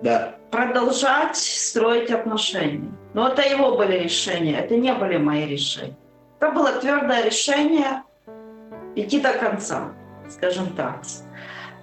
Да. 0.03 0.35
продолжать 0.51 1.37
строить 1.37 2.11
отношения. 2.11 2.91
Но 3.15 3.29
это 3.29 3.43
его 3.43 3.77
были 3.77 3.99
решения, 3.99 4.59
это 4.59 4.77
не 4.77 4.93
были 4.95 5.17
мои 5.17 5.47
решения. 5.47 5.97
Это 6.39 6.53
было 6.53 6.73
твердое 6.73 7.25
решение 7.25 8.03
идти 8.97 9.21
до 9.21 9.33
конца, 9.33 9.89
скажем 10.29 10.67
так. 10.77 11.01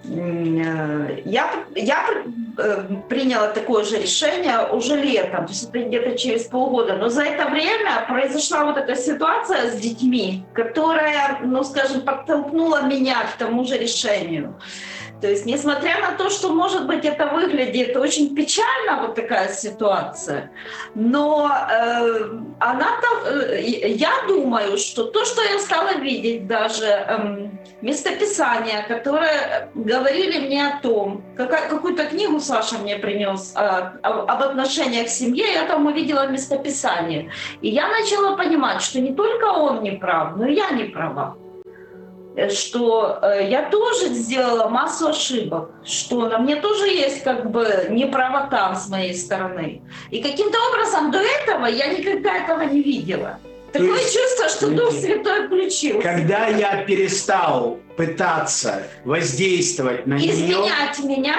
Э, 0.04 1.20
Я, 1.24 1.50
я 1.74 2.04
э, 2.56 2.82
приняла 3.08 3.48
такое 3.48 3.84
же 3.84 3.98
решение 3.98 4.68
уже 4.72 4.96
летом, 4.96 5.46
то 5.46 5.52
есть 5.52 5.68
это 5.68 5.78
где-то 5.80 6.16
через 6.16 6.44
полгода. 6.44 6.96
Но 6.96 7.08
за 7.08 7.22
это 7.22 7.50
время 7.50 8.04
произошла 8.08 8.64
вот 8.64 8.76
эта 8.76 8.94
ситуация 8.94 9.70
с 9.70 9.80
детьми, 9.80 10.44
которая, 10.54 11.40
ну, 11.42 11.64
скажем, 11.64 12.02
подтолкнула 12.02 12.82
меня 12.82 13.16
к 13.34 13.38
тому 13.38 13.64
же 13.64 13.76
решению. 13.76 14.54
То 15.20 15.26
есть, 15.28 15.46
несмотря 15.46 16.00
на 16.00 16.12
то, 16.12 16.30
что, 16.30 16.50
может 16.50 16.86
быть, 16.86 17.04
это 17.04 17.26
выглядит 17.26 17.96
очень 17.96 18.36
печально, 18.36 19.02
вот 19.02 19.16
такая 19.16 19.52
ситуация, 19.52 20.52
но 20.94 21.50
э, 21.50 22.38
она-то, 22.60 23.28
э, 23.28 23.60
я 23.88 24.12
думаю, 24.28 24.78
что 24.78 25.04
то, 25.04 25.24
что 25.24 25.42
я 25.42 25.58
стала 25.58 25.98
видеть 25.98 26.46
даже 26.46 26.86
эм, 26.86 27.58
местописания, 27.80 28.86
которые 28.86 29.70
говорили 29.88 30.46
мне 30.46 30.68
о 30.68 30.80
том, 30.80 31.22
какую-то 31.36 32.04
книгу 32.06 32.40
Саша 32.40 32.78
мне 32.78 32.96
принес 32.96 33.52
а, 33.56 33.94
об 34.02 34.42
отношениях 34.42 35.06
в 35.06 35.10
семье, 35.10 35.46
я 35.52 35.64
там 35.64 35.86
увидела 35.86 36.28
местописание. 36.28 37.30
И 37.62 37.68
я 37.68 37.88
начала 37.88 38.36
понимать, 38.36 38.82
что 38.82 39.00
не 39.00 39.14
только 39.14 39.46
он 39.46 39.82
не 39.82 39.92
прав, 39.92 40.36
но 40.36 40.46
и 40.46 40.54
я 40.54 40.70
не 40.70 40.84
права. 40.84 41.36
э, 42.36 42.50
что 42.50 43.18
э, 43.22 43.48
я 43.50 43.68
тоже 43.70 44.08
сделала 44.14 44.68
массу 44.68 45.08
ошибок, 45.08 45.70
что 45.84 46.28
на 46.28 46.38
мне 46.38 46.56
тоже 46.56 46.86
есть 46.86 47.24
как 47.24 47.50
бы 47.50 47.86
неправота 47.90 48.74
с 48.74 48.88
моей 48.88 49.14
стороны. 49.14 49.82
И 50.10 50.22
каким-то 50.22 50.58
образом 50.70 51.10
до 51.10 51.18
этого 51.18 51.66
я 51.66 51.88
никогда 51.88 52.36
этого 52.36 52.62
не 52.62 52.82
видела. 52.82 53.38
Такое 53.78 54.00
есть, 54.00 54.14
чувство, 54.14 54.48
что 54.48 54.70
Дух 54.70 54.92
Святой 54.92 55.46
включился. 55.46 56.02
Когда 56.02 56.46
я 56.48 56.84
перестал 56.84 57.80
пытаться 57.96 58.82
воздействовать 59.04 60.06
на 60.06 60.14
нее, 60.14 60.32
Изменять 60.32 60.98
меня, 61.00 61.36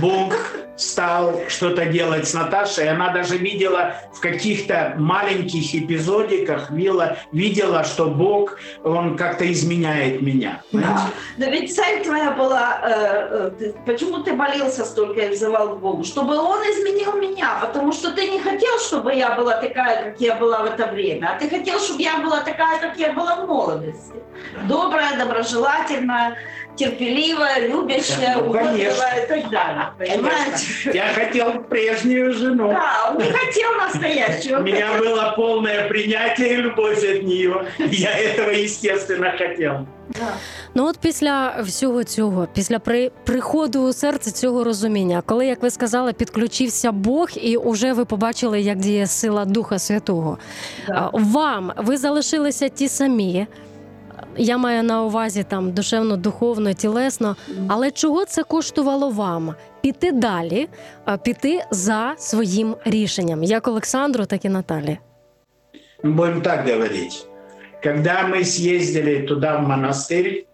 Бог 0.00 0.34
стал 0.76 1.40
что-то 1.48 1.86
делать 1.86 2.28
с 2.28 2.34
Наташей. 2.34 2.88
Она 2.88 3.10
даже 3.12 3.36
видела 3.36 3.94
в 4.12 4.20
каких-то 4.20 4.94
маленьких 4.98 5.74
эпизодиках, 5.74 6.70
видела, 6.70 7.16
видела 7.32 7.84
что 7.84 8.06
Бог, 8.06 8.58
Он 8.84 9.16
как-то 9.16 9.50
изменяет 9.52 10.22
меня. 10.22 10.62
Да. 10.72 11.08
Но 11.36 11.46
ведь 11.46 11.74
цель 11.74 12.02
твоя 12.02 12.30
была, 12.32 12.80
э, 12.82 13.50
э, 13.60 13.72
почему 13.86 14.18
ты 14.18 14.32
молился 14.32 14.84
столько 14.84 15.20
и 15.20 15.28
взывал 15.30 15.76
к 15.76 15.80
Богу? 15.80 16.04
Чтобы 16.04 16.36
Он 16.36 16.58
изменил 16.62 17.12
меня, 17.14 17.58
потому 17.60 17.92
что 17.92 18.12
ты 18.12 18.28
не 18.28 18.38
хотел, 18.38 18.78
чтобы 18.78 19.14
я 19.14 19.34
была 19.34 19.56
такая, 19.60 20.10
как 20.10 20.20
я 20.20 20.36
была 20.36 20.62
в 20.62 20.66
это 20.66 20.86
время, 20.86 21.32
а 21.34 21.38
ты 21.38 21.48
хотел, 21.48 21.78
чтобы 21.80 22.02
я 22.02 22.18
была 22.18 22.40
такая, 22.40 22.80
как 22.80 22.98
я 22.98 23.12
была 23.12 23.36
в 23.36 23.46
молодости. 23.46 24.14
Добрая, 24.68 25.16
доброжелательная, 25.18 26.36
терпеливая, 26.76 27.68
любящая, 27.68 28.36
Ну, 28.36 28.52
конечно. 28.52 28.70
угодливая 28.70 29.24
и 29.24 29.28
так 29.28 29.50
далее. 29.50 29.92
Понимаете? 29.98 30.61
Я 30.94 31.08
хотел 31.14 31.62
прежнюю 31.68 32.32
жену. 32.32 32.68
Да, 32.68 33.10
он 33.10 33.18
не 33.18 33.32
хотел 33.32 33.70
настоящего. 33.78 34.60
У 34.60 34.62
меня 34.62 34.98
было 34.98 35.34
полное 35.36 35.88
принятие 35.88 36.52
и 36.52 36.56
любовь 36.56 37.04
от 37.04 37.22
нее. 37.22 37.66
Я 37.78 38.10
этого, 38.10 38.50
естественно, 38.50 39.32
хотел. 39.38 39.86
Да. 40.08 40.34
Ну 40.74 40.86
от 40.86 40.98
після 40.98 41.54
всього 41.62 42.04
цього, 42.04 42.48
після 42.54 42.78
при, 42.78 43.10
приходу 43.24 43.80
у 43.82 43.92
серце 43.92 44.30
цього 44.30 44.64
розуміння, 44.64 45.22
коли, 45.26 45.46
як 45.46 45.62
ви 45.62 45.70
сказали, 45.70 46.12
підключився 46.12 46.92
Бог, 46.92 47.28
і 47.36 47.58
вже 47.64 47.92
ви 47.92 48.04
побачили, 48.04 48.60
як 48.60 48.78
діє 48.78 49.06
сила 49.06 49.44
Духа 49.44 49.78
Святого. 49.78 50.38
Да. 50.88 51.10
Вам 51.12 51.72
ви 51.76 51.96
залишилися 51.96 52.68
ті 52.68 52.88
самі. 52.88 53.46
Я 54.36 54.58
маю 54.58 54.82
на 54.82 55.02
увазі 55.02 55.44
там 55.48 55.72
душевно, 55.72 56.16
духовно, 56.16 56.72
тілесно. 56.72 57.36
Але 57.68 57.90
чого 57.90 58.24
це 58.24 58.42
коштувало 58.42 59.10
вам? 59.10 59.54
Піти 59.81 60.11
далі, 60.11 60.67
а, 61.05 61.17
піти 61.17 61.61
за 61.71 62.15
своїм 62.17 62.75
рішенням, 62.85 63.43
як 63.43 63.67
Олександру, 63.67 64.25
так 64.25 64.45
і 64.45 64.49
Наталі. 64.49 64.97
Будем 66.03 66.41
так 66.41 66.67
говорить. 66.67 67.27
Когда 67.83 68.23
мы 68.27 68.43
съездили 68.43 69.25
туда, 69.27 69.57
в 69.57 69.67
монастырь, 69.67 70.45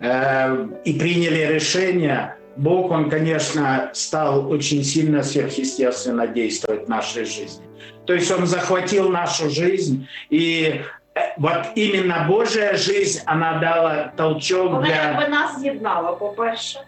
э, 0.00 0.68
и 0.84 0.92
приняли 0.94 1.46
решение, 1.54 2.36
Бог, 2.56 2.90
Он, 2.90 3.10
конечно, 3.10 3.90
стал 3.94 4.50
очень 4.50 4.84
сильно 4.84 5.22
сверхъестественно 5.22 6.26
действовать 6.26 6.86
в 6.86 6.88
нашей 6.88 7.24
жизни. 7.24 7.64
То 8.04 8.14
есть 8.14 8.30
Он 8.30 8.46
захватил 8.46 9.08
нашу 9.08 9.50
жизнь, 9.50 10.06
и 10.30 10.82
э, 11.14 11.20
вот 11.36 11.66
именно 11.76 12.26
Божья 12.28 12.74
жизнь, 12.76 13.20
она 13.26 13.58
дала 13.58 14.12
толчок 14.16 14.72
Вона 14.72 14.86
для... 14.86 14.94
якби 14.94 15.28
нас 15.28 15.60
з'єднала, 15.60 16.12
по-перше. 16.12 16.80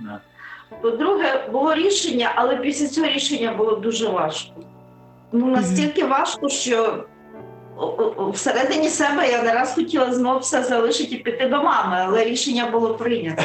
Да. 0.00 0.20
По-друге, 0.81 1.47
було 1.51 1.75
рішення, 1.75 2.31
але 2.35 2.55
після 2.55 2.87
цього 2.87 3.07
рішення 3.07 3.53
було 3.53 3.75
дуже 3.75 4.09
важко. 4.09 4.53
Ну, 5.31 5.45
настільки 5.45 6.05
важко, 6.05 6.49
що 6.49 7.03
всередині 8.33 8.89
себе 8.89 9.31
я 9.31 9.43
не 9.43 9.53
раз 9.53 9.73
хотіла 9.73 10.13
знову 10.13 10.39
все 10.39 10.63
залишити 10.63 11.15
і 11.15 11.17
піти 11.17 11.45
до 11.47 11.63
мами, 11.63 11.97
але 12.05 12.23
рішення 12.23 12.65
було 12.65 12.93
прийнято. 12.93 13.43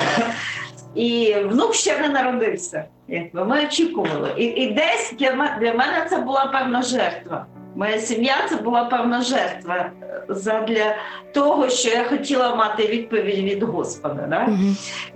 І 0.94 1.35
внук 1.35 1.74
ще 1.74 1.98
не 1.98 2.08
народився. 2.08 2.85
Якби 3.08 3.44
ми 3.44 3.64
очікували. 3.64 4.35
І, 4.37 4.44
і 4.44 4.72
десь 4.72 5.14
для 5.18 5.56
для 5.61 5.74
мене 5.74 6.06
це 6.11 6.18
була 6.18 6.46
певна 6.46 6.82
жертва. 6.82 7.46
Моя 7.74 7.98
сім'я 7.98 8.35
це 8.48 8.56
була 8.56 8.85
певна 8.85 9.22
жертва 9.22 9.76
е, 10.02 10.24
задля 10.28 10.96
того, 11.32 11.68
що 11.68 11.88
я 11.88 12.04
хотіла 12.04 12.54
мати 12.54 12.87
відповідь 12.87 13.44
від 13.44 13.62
Господа. 13.62 14.26
Да? 14.30 14.48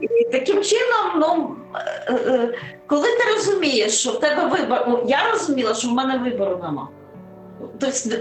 І 0.01 0.25
таким 0.33 0.63
чином, 0.63 1.05
ну 1.17 1.57
е, 2.07 2.15
е, 2.15 2.55
коли 2.87 3.09
ти 3.09 3.35
розумієш, 3.35 4.01
що 4.01 4.11
в 4.11 4.21
тебе 4.21 4.47
вибор, 4.47 4.85
ну, 4.89 5.05
я 5.07 5.31
розуміла, 5.33 5.75
що 5.75 5.89
в 5.89 5.93
мене 5.93 6.19
вибору 6.19 6.61
нема. 6.63 6.89
Тобто 7.81 8.17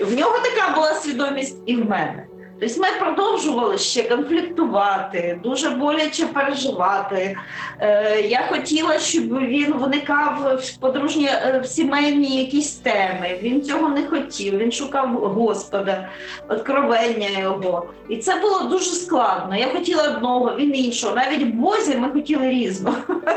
в 0.00 0.14
нього 0.14 0.34
така 0.38 0.74
була 0.74 0.94
свідомість 0.94 1.58
і 1.66 1.76
в 1.76 1.90
мене. 1.90 2.26
Тобто 2.60 2.80
ми 2.80 2.86
продовжували 2.98 3.78
ще 3.78 4.02
конфліктувати, 4.02 5.40
дуже 5.42 5.70
боляче 5.70 6.26
переживати. 6.26 7.36
Е, 7.80 8.20
я 8.20 8.46
хотіла, 8.48 8.98
щоб 8.98 9.38
він 9.38 9.72
вникав 9.72 10.58
в 10.62 10.76
подружні 10.76 11.26
е, 11.26 11.60
в 11.64 11.66
сімейні 11.66 12.40
якісь 12.40 12.72
теми. 12.72 13.38
Він 13.42 13.62
цього 13.62 13.88
не 13.88 14.06
хотів. 14.06 14.58
Він 14.58 14.72
шукав 14.72 15.08
Господа, 15.08 16.08
откровення 16.48 17.28
його. 17.38 17.86
І 18.08 18.16
це 18.16 18.40
було 18.40 18.60
дуже 18.60 18.90
складно. 18.90 19.56
Я 19.56 19.66
хотіла 19.66 20.08
одного, 20.08 20.56
він 20.56 20.76
іншого. 20.76 21.16
Навіть 21.16 21.54
Бозі 21.54 21.96
ми 21.96 22.08
хотіли 22.08 22.50
різного. 22.50 22.96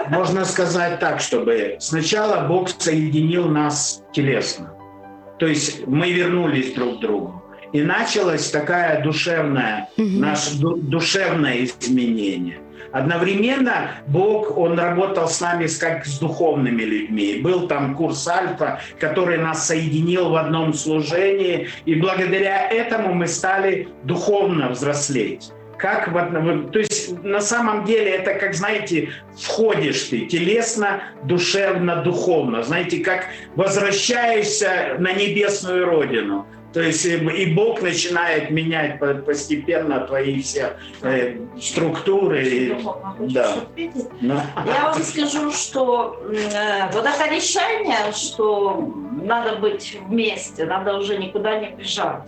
Можно 0.09 0.45
сказать 0.45 0.99
так, 0.99 1.19
чтобы 1.19 1.77
сначала 1.79 2.47
Бог 2.47 2.69
соединил 2.77 3.45
нас 3.45 4.03
телесно. 4.15 4.69
То 5.39 5.47
есть 5.47 5.87
мы 5.87 6.13
вернулись 6.13 6.73
друг 6.73 6.95
к 6.95 6.99
другу. 6.99 7.42
И 7.73 7.81
началась 7.81 8.49
такая 8.51 9.01
душевная, 9.03 9.89
наше 9.97 10.59
ду- 10.59 10.75
душевное 10.77 11.63
изменение. 11.65 12.59
Одновременно 12.91 13.89
Бог, 14.07 14.55
Он 14.55 14.77
работал 14.77 15.27
с 15.27 15.41
нами 15.41 15.65
как 15.79 16.05
с 16.05 16.19
духовными 16.19 16.83
людьми. 16.83 17.39
Был 17.41 17.67
там 17.67 17.95
курс 17.95 18.27
Альфа, 18.27 18.79
который 18.99 19.39
нас 19.39 19.65
соединил 19.67 20.29
в 20.29 20.35
одном 20.35 20.73
служении. 20.75 21.69
И 21.85 21.95
благодаря 21.95 22.69
этому 22.69 23.15
мы 23.15 23.25
стали 23.27 23.87
духовно 24.03 24.69
взрослеть. 24.69 25.49
Как 25.79 26.11
в 26.11 26.17
одно- 26.17 26.69
то 26.69 26.77
есть 26.79 27.23
на 27.23 27.41
самом 27.41 27.83
деле 27.85 28.11
это, 28.11 28.35
как 28.35 28.53
знаете, 28.53 29.09
входишь 29.35 30.03
ты 30.03 30.27
телесно, 30.27 31.01
душевно, 31.23 32.03
духовно. 32.03 32.61
Знаете, 32.61 32.99
как 32.99 33.25
возвращаешься 33.55 34.95
на 34.99 35.11
небесную 35.13 35.85
родину. 35.85 36.45
То 36.73 36.81
есть 36.81 37.05
и 37.05 37.17
и 37.17 37.53
Бог 37.53 37.81
начинает 37.83 38.49
менять 38.49 38.99
по- 38.99 39.13
постепенно 39.13 39.99
твои 40.07 40.41
все 40.41 40.73
э, 41.03 41.37
структуры. 41.61 42.43
и- 42.47 42.75
Да. 43.19 43.55
Я 44.65 44.91
вам 44.91 45.03
скажу, 45.03 45.51
что 45.51 46.19
э, 46.31 46.91
вот 46.91 47.05
это 47.05 47.27
решение, 47.33 48.11
что 48.13 48.91
надо 49.23 49.57
быть 49.57 49.97
вместе, 50.07 50.65
надо 50.65 50.97
уже 50.97 51.17
никуда 51.17 51.59
не 51.59 51.69
бежать, 51.75 52.23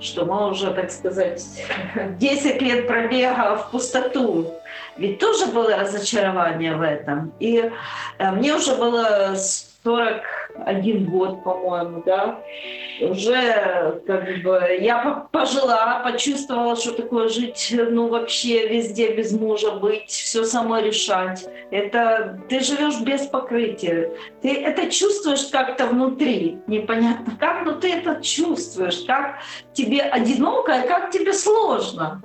что 0.00 0.24
мы 0.26 0.50
уже, 0.50 0.70
так 0.72 0.90
сказать, 0.92 1.42
10 2.18 2.62
лет 2.62 2.86
пробега 2.86 3.56
в 3.56 3.70
пустоту. 3.72 4.52
Ведь 4.96 5.18
тоже 5.18 5.46
было 5.46 5.76
разочарование 5.76 6.76
в 6.76 6.82
этом. 6.82 7.32
И 7.40 7.70
э, 8.18 8.30
мне 8.30 8.54
уже 8.54 8.76
было 8.76 9.34
41 9.84 11.06
год, 11.06 11.42
по-моему, 11.42 12.02
да. 12.06 12.40
Уже 13.00 14.00
как 14.06 14.24
бы 14.42 14.78
я 14.80 14.98
по- 14.98 15.28
пожила, 15.32 16.00
почувствовала, 16.04 16.76
что 16.76 16.92
такое 16.92 17.28
жить, 17.28 17.74
ну 17.76 18.08
вообще 18.08 18.68
везде 18.68 19.14
без 19.14 19.32
мужа 19.32 19.72
быть, 19.72 20.10
все 20.10 20.44
самой 20.44 20.84
решать. 20.84 21.48
Это 21.70 22.40
ты 22.48 22.60
живешь 22.60 23.00
без 23.00 23.26
покрытия. 23.26 24.12
Ты 24.40 24.54
это 24.62 24.90
чувствуешь 24.90 25.46
как-то 25.46 25.86
внутри. 25.86 26.58
Непонятно 26.66 27.36
как, 27.38 27.64
но 27.64 27.72
ты 27.72 27.92
это 27.92 28.22
чувствуешь. 28.22 29.02
Как 29.06 29.38
тебе 29.72 30.02
одиноко 30.02 30.72
и 30.72 30.86
как 30.86 31.10
тебе 31.10 31.32
сложно. 31.32 32.22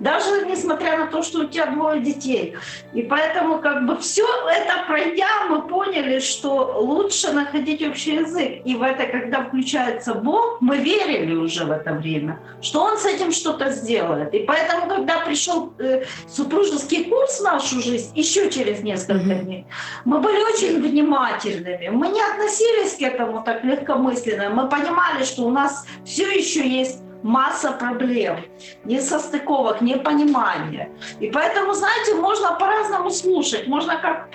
Даже 0.00 0.46
несмотря 0.46 0.98
на 0.98 1.06
то, 1.06 1.22
что 1.22 1.40
у 1.40 1.44
тебя 1.44 1.66
двое 1.66 2.00
детей. 2.00 2.56
И 2.94 3.02
поэтому 3.02 3.60
как 3.60 3.86
бы 3.86 3.98
все 3.98 4.26
это 4.50 4.84
пройдя, 4.86 5.28
мы 5.48 5.62
поняли, 5.62 6.20
что 6.20 6.80
лучше 6.80 7.32
находить 7.32 7.86
общий 7.86 8.14
язык. 8.14 8.62
И 8.64 8.74
в 8.74 8.82
это, 8.82 9.06
когда 9.06 9.44
включается 9.44 10.14
Бог, 10.14 10.60
мы 10.60 10.78
верили 10.78 11.34
уже 11.34 11.64
в 11.64 11.70
это 11.70 11.92
время, 11.92 12.40
что 12.62 12.82
Он 12.82 12.96
с 12.96 13.04
этим 13.04 13.30
что-то 13.30 13.70
сделает. 13.70 14.32
И 14.34 14.40
поэтому, 14.40 14.88
когда 14.88 15.20
пришел 15.20 15.72
э, 15.78 16.04
супружеский 16.28 17.04
курс 17.04 17.40
в 17.40 17.44
нашу 17.44 17.80
жизнь, 17.80 18.10
еще 18.14 18.50
через 18.50 18.80
несколько 18.82 19.34
Мгм. 19.34 19.44
дней, 19.44 19.66
мы 20.04 20.18
были 20.20 20.42
очень 20.54 20.80
внимательными. 20.80 21.88
Мы 21.88 22.08
не 22.08 22.22
относились 22.22 22.96
к 22.96 23.02
этому 23.02 23.42
так 23.42 23.64
легкомысленно. 23.64 24.50
Мы 24.50 24.68
понимали, 24.68 25.24
что 25.24 25.42
у 25.42 25.50
нас 25.50 25.86
все 26.04 26.26
еще 26.26 26.66
есть 26.66 27.00
масса 27.22 27.72
проблем, 27.72 28.36
несостыковок, 28.84 29.80
непонимания. 29.80 30.88
И 31.20 31.30
поэтому, 31.30 31.74
знаете, 31.74 32.14
можно 32.14 32.52
по-разному 32.58 33.10
слушать. 33.10 33.66
Можно 33.66 33.96
как 34.00 34.30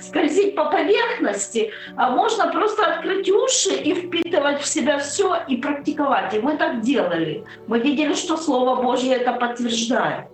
скользить 0.00 0.54
по 0.54 0.64
поверхности, 0.64 1.70
а 1.96 2.10
можно 2.10 2.46
просто 2.48 2.86
открыть 2.86 3.30
уши 3.30 3.74
и 3.74 3.94
впитывать 3.94 4.60
в 4.60 4.66
себя 4.66 4.98
все 4.98 5.36
и 5.48 5.56
практиковать. 5.56 6.34
И 6.34 6.40
мы 6.40 6.56
так 6.56 6.80
делали. 6.80 7.44
Мы 7.66 7.80
видели, 7.80 8.14
что 8.14 8.36
Слово 8.36 8.82
Божье 8.82 9.16
это 9.16 9.32
подтверждает. 9.32 10.26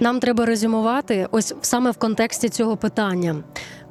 Нам 0.00 0.20
треба 0.20 0.46
резюмувати 0.46 1.28
ось 1.30 1.54
саме 1.60 1.90
в 1.90 1.98
контексті 1.98 2.48
цього 2.48 2.76
питання. 2.76 3.36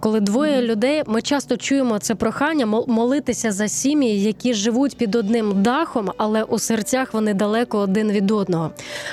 Коли 0.03 0.19
двоє 0.19 0.61
людей, 0.61 1.03
ми 1.05 1.21
часто 1.21 1.57
чуємо 1.57 1.99
це 1.99 2.15
прохання 2.15 2.65
мол- 2.65 2.89
молитися 2.89 3.51
за 3.51 3.67
сім'ї, 3.67 4.23
які 4.23 4.53
живуть 4.53 4.97
під 4.97 5.15
одним 5.15 5.63
дахом, 5.63 6.11
але 6.17 6.43
у 6.43 6.59
серцях 6.59 7.13
вони 7.13 7.33
далеко 7.33 7.77
один 7.77 8.11
від 8.11 8.31
одного. 8.31 8.71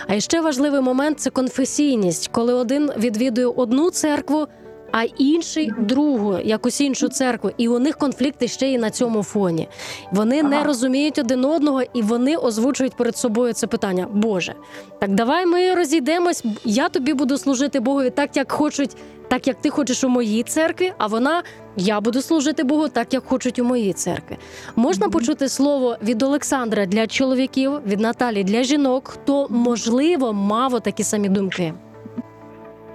А 0.08 0.20
ще 0.20 0.40
важливий 0.40 0.80
момент 0.80 1.20
це 1.20 1.30
конфесійність, 1.30 2.28
коли 2.32 2.54
один 2.54 2.90
відвідує 2.98 3.46
одну 3.46 3.90
церкву, 3.90 4.46
а 4.92 5.04
інший 5.04 5.72
другу, 5.78 6.38
якусь 6.44 6.80
іншу 6.80 7.08
церкву, 7.08 7.50
і 7.56 7.68
у 7.68 7.78
них 7.78 7.96
конфлікти 7.96 8.48
ще 8.48 8.68
й 8.68 8.78
на 8.78 8.90
цьому 8.90 9.22
фоні. 9.22 9.68
Вони 10.12 10.42
не 10.42 10.64
розуміють 10.64 11.18
один 11.18 11.44
одного, 11.44 11.82
і 11.94 12.02
вони 12.02 12.36
озвучують 12.36 12.96
перед 12.96 13.16
собою 13.16 13.52
це 13.52 13.66
питання. 13.66 14.08
Боже, 14.12 14.54
так 14.98 15.14
давай 15.14 15.46
ми 15.46 15.74
розійдемось. 15.74 16.44
Я 16.64 16.88
тобі 16.88 17.14
буду 17.14 17.38
служити 17.38 17.80
Богові 17.80 18.10
так, 18.10 18.36
як 18.36 18.52
хочуть, 18.52 18.96
так 19.28 19.46
як 19.46 19.60
ти 19.60 19.70
хочеш 19.70 20.04
у 20.04 20.08
моїй 20.08 20.42
церкві. 20.42 20.92
А 20.98 21.06
вона 21.06 21.42
я 21.76 22.00
буду 22.00 22.22
служити 22.22 22.64
Богу 22.64 22.88
так, 22.88 23.14
як 23.14 23.24
хочуть 23.26 23.58
у 23.58 23.64
моїй 23.64 23.92
церкві. 23.92 24.36
Можна 24.76 25.08
почути 25.08 25.48
слово 25.48 25.96
від 26.02 26.22
Олександра 26.22 26.86
для 26.86 27.06
чоловіків, 27.06 27.72
від 27.86 28.00
Наталі 28.00 28.44
для 28.44 28.62
жінок, 28.62 29.08
хто 29.08 29.46
можливо 29.50 30.32
мав 30.32 30.80
такі 30.80 31.04
самі 31.04 31.28
думки. 31.28 31.74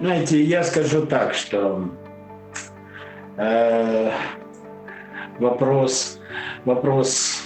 Знаете, 0.01 0.39
я 0.41 0.63
скажу 0.63 1.05
так, 1.05 1.33
что 1.33 1.87
э, 3.37 4.11
вопрос, 5.39 6.19
вопрос, 6.65 7.41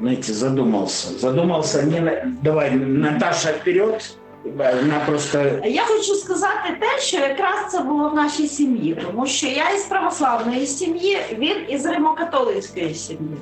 знаете, 0.00 0.32
задумался. 0.32 1.18
Задумался, 1.18 1.82
не 1.82 2.00
на- 2.00 2.22
давай, 2.42 2.70
Наташа, 2.70 3.52
вперед. 3.52 4.16
Она 4.44 5.00
просто 5.06 5.38
Я 5.64 5.84
хочу 5.84 6.14
сказати 6.14 6.76
те, 6.80 7.00
що 7.00 7.16
якраз 7.18 7.70
це 7.72 7.80
було 7.80 8.08
в 8.10 8.14
нашій 8.14 8.46
сім'ї, 8.48 8.94
тому 9.06 9.26
що 9.26 9.46
я 9.46 9.70
із 9.70 9.82
православної 9.84 10.66
сім'ї, 10.66 11.18
він 11.38 11.56
із 11.68 11.86
римокатолицької 11.86 12.94
сім'ї. 12.94 13.36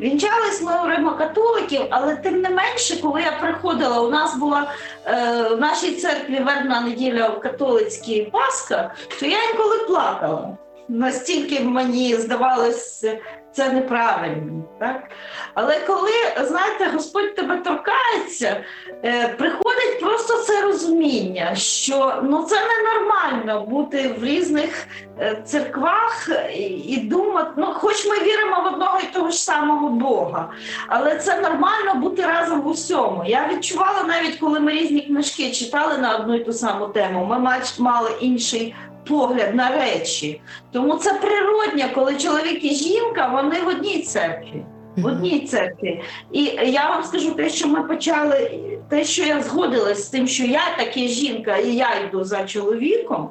Вінчались 0.00 0.62
ми 0.62 0.72
у 0.84 0.88
римокатоликів, 0.88 1.80
але 1.90 2.16
тим 2.16 2.40
не 2.40 2.50
менше, 2.50 3.02
коли 3.02 3.22
я 3.22 3.32
приходила, 3.32 4.00
у 4.00 4.10
нас 4.10 4.36
була 4.36 4.72
е, 5.06 5.42
в 5.42 5.60
нашій 5.60 5.92
церкві 5.92 6.38
вербна 6.38 6.80
неділя 6.80 7.28
в 7.28 7.40
католицькій 7.40 8.30
Пасха, 8.32 8.94
то 9.20 9.26
я 9.26 9.38
інколи 9.50 9.78
плакала. 9.78 10.58
Настільки 10.88 11.60
мені 11.60 12.14
здавалося 12.14 13.18
це 13.52 13.72
неправильно. 13.72 14.62
Так? 14.80 15.10
Але 15.54 15.80
коли, 15.80 16.10
знаєте, 16.40 16.90
Господь 16.94 17.34
тебе 17.34 17.56
торкається, 17.56 18.64
е, 19.04 19.28
приходить 19.28 20.00
просто 20.00 20.36
це 20.36 20.62
розуміння, 20.62 21.54
що 21.54 22.22
ну 22.22 22.42
це 22.42 22.56
ненормально 22.56 23.66
бути 23.66 24.08
в 24.18 24.24
різних 24.24 24.86
е, 25.20 25.42
церквах 25.44 26.28
і, 26.54 26.62
і 26.62 26.96
думати, 26.96 27.50
ну 27.56 27.66
хоч 27.66 28.06
ми 28.06 28.18
віримо 28.18 28.62
в 28.62 28.72
одного 28.72 28.98
і 29.00 29.14
того 29.14 29.30
ж 29.30 29.36
самого 29.36 29.88
Бога, 29.88 30.50
але 30.88 31.16
це 31.16 31.40
нормально 31.40 31.94
бути 31.94 32.22
разом 32.22 32.60
в 32.60 32.66
усьому. 32.66 33.24
Я 33.26 33.48
відчувала 33.48 34.02
навіть, 34.02 34.36
коли 34.36 34.60
ми 34.60 34.72
різні 34.72 35.00
книжки 35.00 35.50
читали 35.50 35.98
на 35.98 36.16
одну 36.16 36.34
і 36.34 36.44
ту 36.44 36.52
саму 36.52 36.86
тему, 36.86 37.24
ми 37.24 37.58
мали 37.78 38.10
інший 38.20 38.74
погляд 39.08 39.54
на 39.54 39.68
речі. 39.70 40.40
Тому 40.72 40.94
це 40.94 41.12
природньо, 41.14 41.84
коли 41.94 42.14
чоловік 42.16 42.64
і 42.64 42.74
жінка 42.74 43.26
вони 43.34 43.60
в 43.60 43.68
одній 43.68 43.98
церкві. 44.02 44.64
В 44.96 45.06
одній 45.06 45.40
церкві. 45.40 46.02
І 46.32 46.42
я 46.64 46.88
вам 46.88 47.04
скажу 47.04 47.30
те, 47.30 47.48
що 47.48 47.68
ми 47.68 47.82
почали, 47.82 48.60
те, 48.90 49.04
що 49.04 49.24
я 49.24 49.42
згодилась 49.42 50.04
з 50.04 50.08
тим, 50.08 50.26
що 50.26 50.44
я 50.44 50.60
таки 50.78 51.08
жінка, 51.08 51.56
і 51.56 51.68
я 51.74 51.88
йду 52.08 52.24
за 52.24 52.44
чоловіком, 52.44 53.30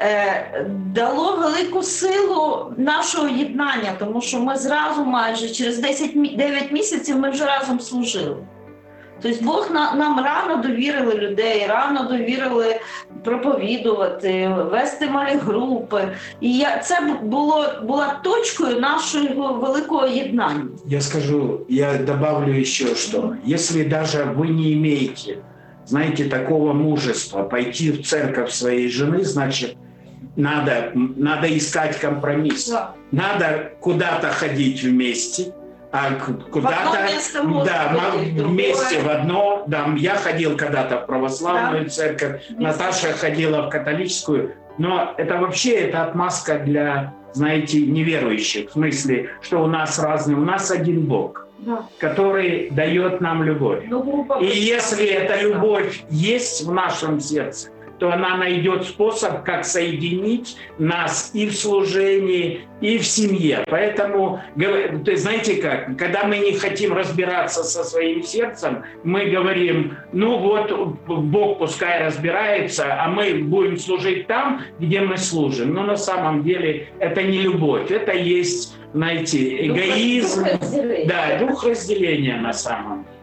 е, 0.00 0.66
дало 0.94 1.36
велику 1.36 1.82
силу 1.82 2.72
нашого 2.76 3.28
єднання, 3.28 3.92
тому 3.98 4.20
що 4.20 4.38
ми 4.40 4.56
зразу 4.56 5.04
майже 5.04 5.48
через 5.48 5.78
10, 5.78 6.16
мі- 6.16 6.36
9 6.36 6.72
місяців 6.72 7.18
ми 7.18 7.30
вже 7.30 7.44
разом 7.44 7.80
служили. 7.80 8.36
Тобто 9.22 9.44
Бог 9.44 9.70
на, 9.70 9.94
нам 9.94 10.24
рано 10.24 10.56
довірили 10.56 11.14
людей, 11.14 11.66
рано 11.68 12.08
довірили 12.10 12.80
проповідувати, 13.24 14.48
вести 14.70 15.06
малі 15.06 15.36
групи. 15.36 16.08
І 16.40 16.58
я, 16.58 16.78
це 16.78 17.00
було, 17.22 17.66
була 17.82 18.20
точкою 18.24 18.80
нашого 18.80 19.52
великого 19.52 20.06
єднання. 20.06 20.68
Я 20.86 21.00
скажу, 21.00 21.60
я 21.68 21.98
добавлю 21.98 22.60
еще 22.60 22.94
что. 22.94 23.36
Если 23.46 23.84
даже 23.84 24.24
вы 24.24 24.48
не 24.48 24.72
имеете, 24.72 25.38
знаете, 25.86 26.24
такого 26.24 26.72
мужества 26.74 27.42
пойти 27.42 27.90
в 27.90 28.02
церковь 28.02 28.50
своей 28.50 28.88
жены, 28.88 29.24
значит, 29.24 29.76
надо, 30.36 30.92
надо 31.16 31.46
искать 31.46 31.96
компромисс. 31.96 32.70
Да. 32.70 32.94
Надо 33.12 33.72
куда-то 33.80 34.28
ходить 34.28 34.82
вместе, 34.82 35.52
а 35.92 36.14
куда-то... 36.50 36.98
Да, 37.64 38.12
вместе 38.16 39.00
в 39.00 39.08
одно. 39.08 39.64
Да, 39.66 39.92
я 39.96 40.14
ходил 40.16 40.56
когда-то 40.56 41.00
в 41.00 41.06
православную 41.06 41.90
церковь, 41.90 42.42
Наташа 42.50 43.12
ходила 43.12 43.66
в 43.66 43.68
католическую. 43.68 44.54
Но 44.78 45.14
это 45.18 45.36
вообще 45.36 45.72
это 45.72 46.04
отмазка 46.04 46.58
для, 46.58 47.12
знаете, 47.34 47.78
неверующих. 47.80 48.70
В 48.70 48.72
смысле, 48.72 49.28
что 49.42 49.62
у 49.62 49.66
нас 49.66 49.98
разные. 49.98 50.38
У 50.38 50.44
нас 50.44 50.70
один 50.70 51.02
Бог, 51.02 51.46
Да. 51.58 51.84
который 51.98 52.70
дает 52.70 53.20
нам 53.20 53.42
любовь. 53.42 53.84
Ну, 53.86 54.26
И 54.40 54.46
если 54.46 55.04
эта 55.06 55.42
любовь 55.42 56.04
есть 56.08 56.64
в 56.64 56.72
нашем 56.72 57.20
сердце, 57.20 57.68
то 58.02 58.12
она 58.12 58.36
найдет 58.36 58.82
способ, 58.82 59.44
как 59.44 59.64
соединить 59.64 60.56
нас 60.76 61.30
и 61.34 61.46
в 61.46 61.54
служении, 61.54 62.62
и 62.80 62.98
в 62.98 63.06
семье. 63.06 63.62
Поэтому, 63.68 64.42
знаете 65.14 65.62
как, 65.62 65.96
когда 65.96 66.24
мы 66.24 66.38
не 66.38 66.54
хотим 66.54 66.94
разбираться 66.94 67.62
со 67.62 67.84
своим 67.84 68.24
сердцем, 68.24 68.82
мы 69.04 69.26
говорим, 69.26 69.96
ну 70.12 70.36
вот 70.36 70.72
Бог 71.06 71.60
пускай 71.60 72.04
разбирается, 72.04 73.00
а 73.00 73.08
мы 73.08 73.34
будем 73.34 73.76
служить 73.76 74.26
там, 74.26 74.62
где 74.80 75.00
мы 75.00 75.16
служим. 75.16 75.72
Но 75.72 75.84
на 75.84 75.96
самом 75.96 76.42
деле 76.42 76.88
это 76.98 77.22
не 77.22 77.42
любовь, 77.42 77.88
это 77.92 78.14
есть, 78.14 78.76
знаете, 78.94 79.64
эгоизм, 79.68 80.42
дух 80.42 80.60
разделения. 80.60 81.06
да, 81.06 81.38
дух 81.38 81.64
разделения 81.64 82.36
на 82.36 82.52
самом 82.52 83.04
деле. 83.04 83.21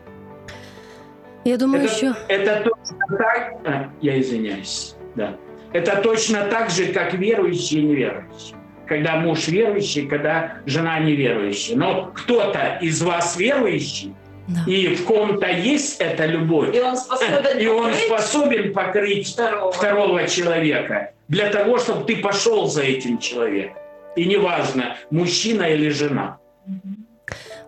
Я 1.45 1.57
думаю, 1.57 1.83
Это, 1.83 1.89
що 1.97 2.05
это 2.29 2.63
точно 2.63 3.17
так, 3.17 3.53
а, 3.65 3.85
я 4.01 4.19
извиняюсь, 4.19 4.95
да. 5.15 5.33
Это 5.73 6.01
точно 6.01 6.45
так 6.49 6.69
же, 6.69 6.85
как 6.93 7.13
верующие 7.13 7.81
и 7.81 7.83
неверующие. 7.85 8.55
Когда 8.89 9.15
муж 9.15 9.47
верующий, 9.49 10.07
когда 10.07 10.51
жена 10.65 10.99
неверующая. 10.99 11.77
Но 11.77 12.11
кто-то 12.15 12.79
из 12.81 13.01
вас 13.01 13.37
верующий, 13.39 14.13
Да. 14.47 14.71
и 14.71 14.95
в 14.95 15.05
ком-то 15.05 15.47
есть 15.47 16.01
эта 16.01 16.25
любовь, 16.25 16.75
И 16.75 16.81
он 16.81 16.97
способен 16.97 17.59
и 17.59 17.67
он 17.67 17.83
покрыть 17.91 18.05
способен 18.07 18.73
покрыть 18.73 19.27
второго. 19.27 19.71
второго 19.71 20.27
человека 20.27 21.11
для 21.27 21.49
того, 21.49 21.77
чтобы 21.77 22.03
ты 22.05 22.21
пошел 22.21 22.65
за 22.67 22.81
этим 22.81 23.17
человеком. 23.19 23.75
И 24.17 24.25
неважно, 24.25 24.95
мужчина 25.11 25.63
или 25.69 25.89
жена. 25.91 26.37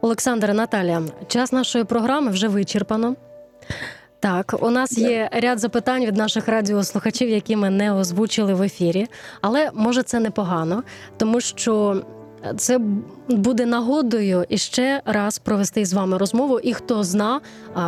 Олександр, 0.01 0.53
Наталія, 0.53 1.01
час 1.28 1.51
нашої 1.51 1.84
програми 1.86 2.32
вже 2.32 2.47
вичерпано. 2.47 3.15
Так, 4.19 4.55
у 4.61 4.69
нас 4.69 4.97
є 4.97 5.30
ряд 5.32 5.59
запитань 5.59 6.05
від 6.05 6.17
наших 6.17 6.47
радіослухачів, 6.47 7.30
які 7.30 7.55
ми 7.55 7.69
не 7.69 7.93
озвучили 7.93 8.53
в 8.53 8.61
ефірі. 8.61 9.07
Але 9.41 9.69
може 9.74 10.03
це 10.03 10.19
непогано, 10.19 10.84
тому 11.17 11.41
що 11.41 12.01
це 12.57 12.80
буде 13.28 13.65
нагодою 13.65 14.45
і 14.49 14.57
ще 14.57 15.01
раз 15.05 15.39
провести 15.39 15.86
з 15.86 15.93
вами 15.93 16.17
розмову. 16.17 16.59
І 16.59 16.74
хто 16.74 17.03
зна, 17.03 17.41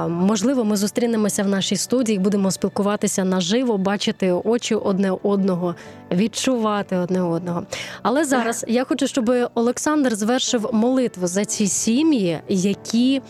можливо, 0.09 0.63
ми 0.63 0.77
зустрінемося 0.77 1.43
в 1.43 1.47
нашій 1.47 1.75
студії, 1.75 2.19
будемо 2.19 2.51
спілкуватися 2.51 3.23
наживо, 3.23 3.77
бачити 3.77 4.31
очі 4.31 4.75
одне 4.75 5.11
одного, 5.23 5.75
відчувати 6.11 6.97
одне 6.97 7.21
одного. 7.21 7.63
Але 8.01 8.25
зараз 8.25 8.65
я 8.67 8.83
хочу, 8.83 9.07
щоб 9.07 9.31
Олександр 9.53 10.15
звершив 10.15 10.69
молитву 10.73 11.27
за 11.27 11.45
ці 11.45 11.67
сім'ї, 11.67 12.39
які 12.47 13.21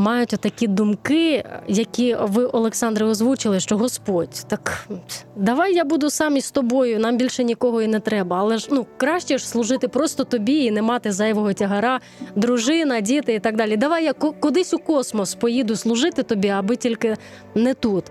мають 0.00 0.34
отакі 0.34 0.66
думки, 0.66 1.44
які 1.68 2.16
ви, 2.20 2.44
Олександре, 2.44 3.06
озвучили, 3.06 3.60
що 3.60 3.76
Господь, 3.76 4.44
так 4.48 4.88
давай 5.36 5.74
я 5.74 5.84
буду 5.84 6.10
сам 6.10 6.36
із 6.36 6.50
тобою, 6.50 6.98
нам 6.98 7.16
більше 7.16 7.44
нікого 7.44 7.82
і 7.82 7.86
не 7.86 8.00
треба. 8.00 8.36
Але 8.38 8.58
ж 8.58 8.68
ну 8.70 8.86
краще 8.96 9.38
ж 9.38 9.48
служити 9.48 9.88
просто 9.88 10.24
тобі 10.24 10.64
і 10.64 10.70
не 10.70 10.82
мати 10.82 11.12
зайвого 11.12 11.52
тягара, 11.52 12.00
дружина, 12.36 13.00
діти 13.00 13.34
і 13.34 13.38
так 13.38 13.56
далі. 13.56 13.76
Давай 13.76 14.04
я 14.04 14.12
ку- 14.12 14.32
кудись 14.40 14.74
у 14.74 14.78
космос 14.78 15.34
поїду 15.34 15.76
служити 15.76 16.22
тобі, 16.22 16.48
аби 16.48 16.76
тільки 16.76 17.16
не 17.54 17.74
тут. 17.74 18.04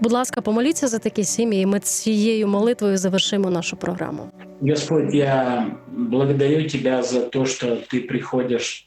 Будь 0.00 0.12
ласка, 0.12 0.40
помоліться 0.40 0.88
за 0.88 0.98
такі 0.98 1.24
сім'ї, 1.24 1.62
і 1.62 1.66
ми 1.66 1.80
цією 1.80 2.48
молитвою 2.48 2.96
завершимо 2.98 3.50
нашу 3.50 3.76
програму. 3.76 4.22
Господь, 4.60 5.14
я 5.14 5.66
благодарю 5.96 6.68
Тебя 6.68 7.02
за 7.02 7.20
то, 7.20 7.46
что 7.46 7.66
Ты 7.66 8.00
приходишь 8.08 8.86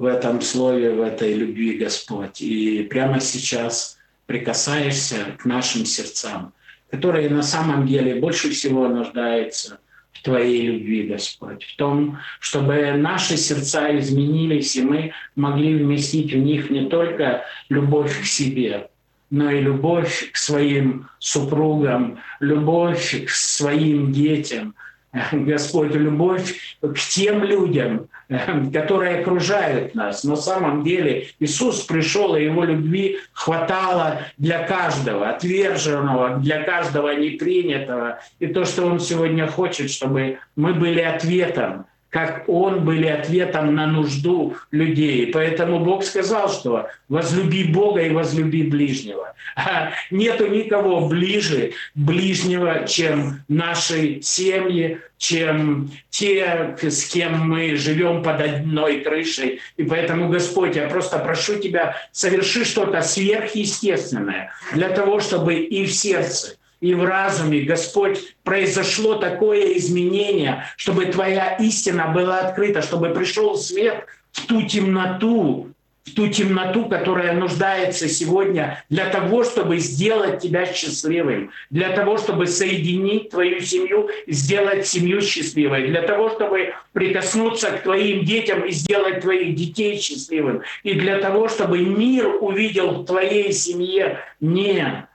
в 0.00 0.06
этом 0.06 0.40
слове, 0.40 0.92
в 0.92 1.02
этой 1.02 1.34
любви, 1.34 1.76
Господь, 1.76 2.40
и 2.40 2.84
прямо 2.84 3.20
сейчас 3.20 3.98
прикасаешься 4.24 5.36
к 5.38 5.44
нашим 5.44 5.84
сердцам, 5.84 6.54
которые 6.90 7.28
на 7.28 7.42
самом 7.42 7.86
деле 7.86 8.14
больше 8.14 8.48
всего 8.48 8.88
нуждаются 8.88 9.78
в 10.12 10.22
Твоей 10.22 10.68
любви, 10.68 11.02
Господь, 11.06 11.64
в 11.64 11.76
том, 11.76 12.18
чтобы 12.40 12.92
наши 12.96 13.36
сердца 13.36 13.94
изменились, 13.98 14.74
и 14.74 14.80
мы 14.80 15.12
могли 15.36 15.74
вместить 15.74 16.32
в 16.32 16.38
них 16.38 16.70
не 16.70 16.88
только 16.88 17.44
любовь 17.68 18.22
к 18.22 18.24
себе, 18.24 18.88
но 19.28 19.50
и 19.50 19.60
любовь 19.60 20.30
к 20.32 20.36
своим 20.38 21.10
супругам, 21.18 22.20
любовь 22.40 23.26
к 23.26 23.28
своим 23.28 24.12
детям, 24.12 24.74
Господь, 25.32 25.94
любовь 25.94 26.76
к 26.80 26.98
тем 26.98 27.42
людям, 27.42 28.08
которые 28.72 29.20
окружают 29.20 29.94
нас. 29.94 30.24
На 30.24 30.36
самом 30.36 30.84
деле 30.84 31.26
Иисус 31.40 31.82
пришел, 31.82 32.36
и 32.36 32.44
Его 32.44 32.64
любви 32.64 33.18
хватало 33.32 34.20
для 34.38 34.62
каждого, 34.66 35.30
отверженного, 35.30 36.36
для 36.36 36.62
каждого 36.62 37.14
непринятого. 37.14 38.20
И 38.38 38.46
то, 38.46 38.64
что 38.64 38.86
Он 38.86 39.00
сегодня 39.00 39.46
хочет, 39.48 39.90
чтобы 39.90 40.38
мы 40.54 40.74
были 40.74 41.00
ответом, 41.00 41.86
как 42.10 42.44
Он 42.48 42.84
были 42.84 43.06
ответом 43.06 43.74
на 43.74 43.86
нужду 43.86 44.56
людей. 44.72 45.28
Поэтому 45.32 45.80
Бог 45.80 46.04
сказал, 46.04 46.50
что 46.50 46.88
возлюби 47.08 47.64
Бога 47.64 48.02
и 48.02 48.10
возлюби 48.10 48.64
ближнего. 48.64 49.34
А 49.56 49.92
Нету 50.10 50.46
никого 50.48 51.08
ближе 51.08 51.72
ближнего, 51.94 52.86
чем 52.86 53.40
наши 53.48 54.20
семьи, 54.22 54.98
чем 55.18 55.90
те, 56.10 56.76
с 56.80 57.04
кем 57.06 57.48
мы 57.48 57.76
живем 57.76 58.22
под 58.22 58.40
одной 58.40 59.00
крышей. 59.00 59.60
И 59.76 59.84
поэтому, 59.84 60.28
Господь, 60.28 60.76
я 60.76 60.88
просто 60.88 61.18
прошу 61.18 61.58
Тебя, 61.60 61.96
соверши 62.10 62.64
что-то 62.64 63.02
сверхъестественное 63.02 64.52
для 64.72 64.88
того, 64.90 65.20
чтобы 65.20 65.56
и 65.56 65.84
в 65.84 65.92
сердце, 65.92 66.56
и 66.80 66.94
в 66.94 67.04
разуме, 67.04 67.60
Господь, 67.60 68.36
произошло 68.42 69.16
такое 69.16 69.76
изменение, 69.76 70.64
чтобы 70.76 71.06
Твоя 71.06 71.56
истина 71.56 72.08
была 72.08 72.40
открыта, 72.40 72.82
чтобы 72.82 73.10
пришел 73.10 73.56
свет 73.56 74.06
в 74.32 74.46
ту 74.46 74.62
темноту, 74.62 75.68
в 76.04 76.14
ту 76.14 76.28
темноту, 76.28 76.86
которая 76.86 77.34
нуждается 77.34 78.08
сегодня 78.08 78.82
для 78.88 79.10
того, 79.10 79.44
чтобы 79.44 79.78
сделать 79.78 80.40
тебя 80.40 80.64
счастливым, 80.72 81.50
для 81.68 81.90
того, 81.90 82.16
чтобы 82.16 82.46
соединить 82.46 83.30
твою 83.30 83.60
семью, 83.60 84.08
сделать 84.26 84.86
семью 84.86 85.20
счастливой, 85.20 85.88
для 85.88 86.02
того, 86.02 86.30
чтобы 86.30 86.72
прикоснуться 86.92 87.72
к 87.72 87.82
твоим 87.82 88.24
детям 88.24 88.64
и 88.64 88.70
сделать 88.70 89.20
твоих 89.20 89.54
детей 89.54 90.00
счастливым, 90.00 90.62
и 90.82 90.94
для 90.94 91.18
того, 91.18 91.48
чтобы 91.48 91.80
мир 91.80 92.38
увидел 92.40 93.02
в 93.02 93.04
твоей 93.04 93.52
семье 93.52 94.20
не 94.40 95.06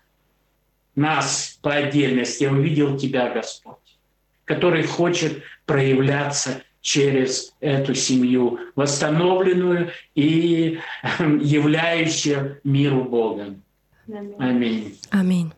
нас 0.96 1.58
по 1.62 1.74
отдельности, 1.74 2.44
а 2.46 2.52
увидел 2.52 2.98
тебя, 2.98 3.34
Господь, 3.34 3.98
который 4.46 4.84
хочет 4.84 5.42
проявляться 5.66 6.62
через 6.82 7.54
эту 7.62 7.96
семью, 7.96 8.60
восстановленную 8.76 9.90
и 10.14 10.80
являющую 11.42 12.60
миру 12.64 13.04
Богом. 13.04 13.62
Аминь. 14.40 14.92
Амінь. 15.10 15.52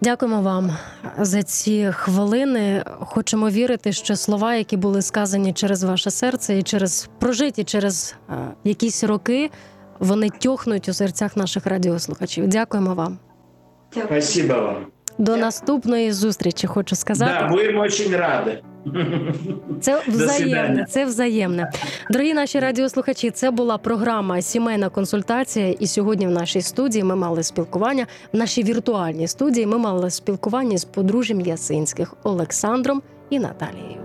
Дякуємо 0.00 0.42
вам 0.42 0.76
за 1.18 1.42
ці 1.42 1.90
хвилини. 1.92 2.84
Хочемо 3.00 3.50
вірити, 3.50 3.92
що 3.92 4.16
слова, 4.16 4.54
які 4.54 4.76
були 4.76 5.02
сказані 5.02 5.52
через 5.52 5.82
ваше 5.82 6.10
серце 6.10 6.58
і 6.58 6.62
через 6.62 7.08
прожиті 7.18 7.64
через 7.64 8.14
е, 8.30 8.34
якісь 8.64 9.04
роки, 9.04 9.50
вони 9.98 10.30
тьохнуть 10.30 10.88
у 10.88 10.92
серцях 10.92 11.36
наших 11.36 11.66
радіослухачів. 11.66 12.48
Дякуємо 12.48 12.94
вам. 12.94 13.18
Спасибо 13.90 14.54
вам. 14.54 14.86
До 15.18 15.36
наступної 15.36 16.12
зустрічі 16.12 16.66
хочу 16.66 16.96
сказати. 16.96 17.32
Да, 17.40 17.48
будем 17.48 17.78
очень 17.78 18.12
рады. 18.12 18.58
Це 19.80 20.02
взаємне, 20.08 20.86
це 20.90 21.04
взаємне. 21.04 21.70
Дорогі 22.10 22.34
наші 22.34 22.60
радіослухачі, 22.60 23.30
це 23.30 23.50
була 23.50 23.78
програма 23.78 24.42
Сімейна 24.42 24.88
консультація. 24.88 25.68
І 25.68 25.86
сьогодні 25.86 26.26
в 26.26 26.30
нашій 26.30 26.60
студії 26.62 27.04
ми 27.04 27.16
мали 27.16 27.42
спілкування. 27.42 28.06
В 28.32 28.36
нашій 28.36 28.62
віртуальній 28.62 29.28
студії 29.28 29.66
ми 29.66 29.78
мали 29.78 30.10
спілкування 30.10 30.78
з 30.78 30.84
подружжям 30.84 31.40
Ясинських 31.40 32.14
Олександром 32.22 33.02
і 33.30 33.38
Наталією. 33.38 34.00